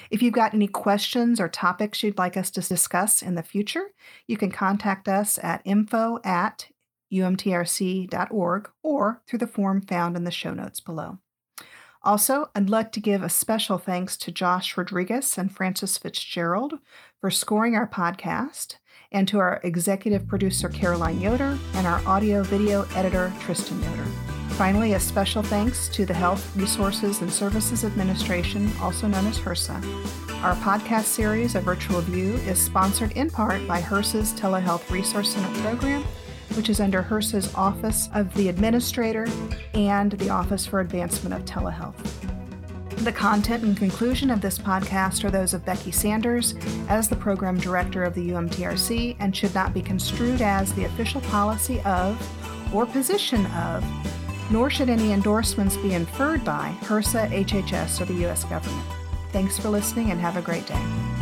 If 0.10 0.24
you've 0.24 0.34
got 0.34 0.56
any 0.56 0.68
questions 0.68 1.40
or 1.40 1.48
topics 1.48 2.02
you'd 2.02 2.18
like 2.18 2.36
us 2.36 2.50
to 2.50 2.62
discuss 2.62 3.22
in 3.22 3.36
the 3.36 3.44
future, 3.44 3.92
you 4.26 4.36
can 4.36 4.50
contact 4.50 5.08
us 5.08 5.38
at 5.44 5.62
info 5.64 6.18
at 6.24 6.70
umtrc.org 7.14 8.70
or 8.82 9.22
through 9.28 9.40
the 9.40 9.46
form 9.46 9.82
found 9.82 10.18
in 10.18 10.24
the 10.24 10.32
show 10.32 10.56
notes 10.56 10.80
below. 10.80 11.20
Also, 12.02 12.50
I'd 12.56 12.70
like 12.70 12.92
to 12.94 13.02
give 13.02 13.22
a 13.22 13.30
special 13.30 13.78
thanks 13.78 14.16
to 14.18 14.32
Josh 14.32 14.78
Rodriguez 14.78 15.38
and 15.38 15.52
Frances 15.52 15.98
Fitzgerald 15.98 16.80
for 17.20 17.30
scoring 17.30 17.76
our 17.76 17.88
podcast, 17.88 18.78
and 19.12 19.28
to 19.28 19.40
our 19.40 19.60
executive 19.64 20.28
producer 20.28 20.70
Caroline 20.70 21.20
Yoder 21.20 21.58
and 21.74 21.88
our 21.88 22.02
audio 22.06 22.44
video 22.44 22.88
editor 22.96 23.34
Triston 23.40 23.84
Yoder. 23.84 24.10
Finally, 24.56 24.94
a 24.94 25.00
special 25.00 25.42
thanks 25.42 25.90
to 25.90 26.06
the 26.06 26.14
Health 26.14 26.56
Resources 26.56 27.22
and 27.22 27.32
Services 27.32 27.84
Administration, 27.84 28.72
also 28.82 29.08
known 29.08 29.26
as 29.28 29.40
HRSA. 29.40 29.82
Our 30.44 30.56
podcast 30.56 31.06
series, 31.06 31.56
A 31.56 31.62
Virtual 31.62 32.02
View, 32.02 32.36
is 32.36 32.62
sponsored 32.62 33.12
in 33.14 33.30
part 33.30 33.66
by 33.68 33.82
HRSA's 33.82 34.34
Telehealth 34.34 34.90
Resource 34.90 35.34
Center 35.34 35.62
program 35.62 36.04
which 36.56 36.70
is 36.70 36.80
under 36.80 37.04
HRSA's 37.04 37.54
Office 37.56 38.10
of 38.14 38.34
the 38.36 38.50
Administrator 38.50 39.28
and 39.74 40.12
the 40.14 40.30
Office 40.30 40.66
for 40.66 40.80
Advancement 40.80 41.34
of 41.34 41.46
Telehealth. 41.46 41.96
The 43.04 43.14
content 43.14 43.64
and 43.64 43.78
conclusion 43.78 44.30
of 44.30 44.42
this 44.42 44.60
podcast 44.60 45.24
are 45.24 45.32
those 45.32 45.54
of 45.54 45.64
Becky 45.66 45.92
Sanders 45.92 46.56
as 46.90 47.08
the 47.08 47.16
program 47.16 47.58
director 47.58 48.04
of 48.04 48.14
the 48.14 48.32
UMTRC 48.32 49.16
and 49.20 49.36
should 49.36 49.56
not 49.56 49.74
be 49.74 49.82
construed 49.82 50.42
as 50.42 50.74
the 50.74 50.84
official 50.84 51.22
policy 51.22 51.80
of 51.82 52.20
or 52.74 52.86
position 52.86 53.46
of, 53.48 53.86
nor 54.52 54.70
should 54.70 54.90
any 54.90 55.14
endorsements 55.14 55.78
be 55.78 55.94
inferred 55.94 56.44
by 56.44 56.76
HRSA, 56.82 57.46
HHS, 57.46 58.02
or 58.02 58.06
the 58.06 58.16
U.S. 58.16 58.44
government. 58.44 58.86
Thanks 59.32 59.58
for 59.58 59.70
listening 59.70 60.12
and 60.12 60.20
have 60.20 60.36
a 60.36 60.42
great 60.42 60.68
day. 60.68 61.19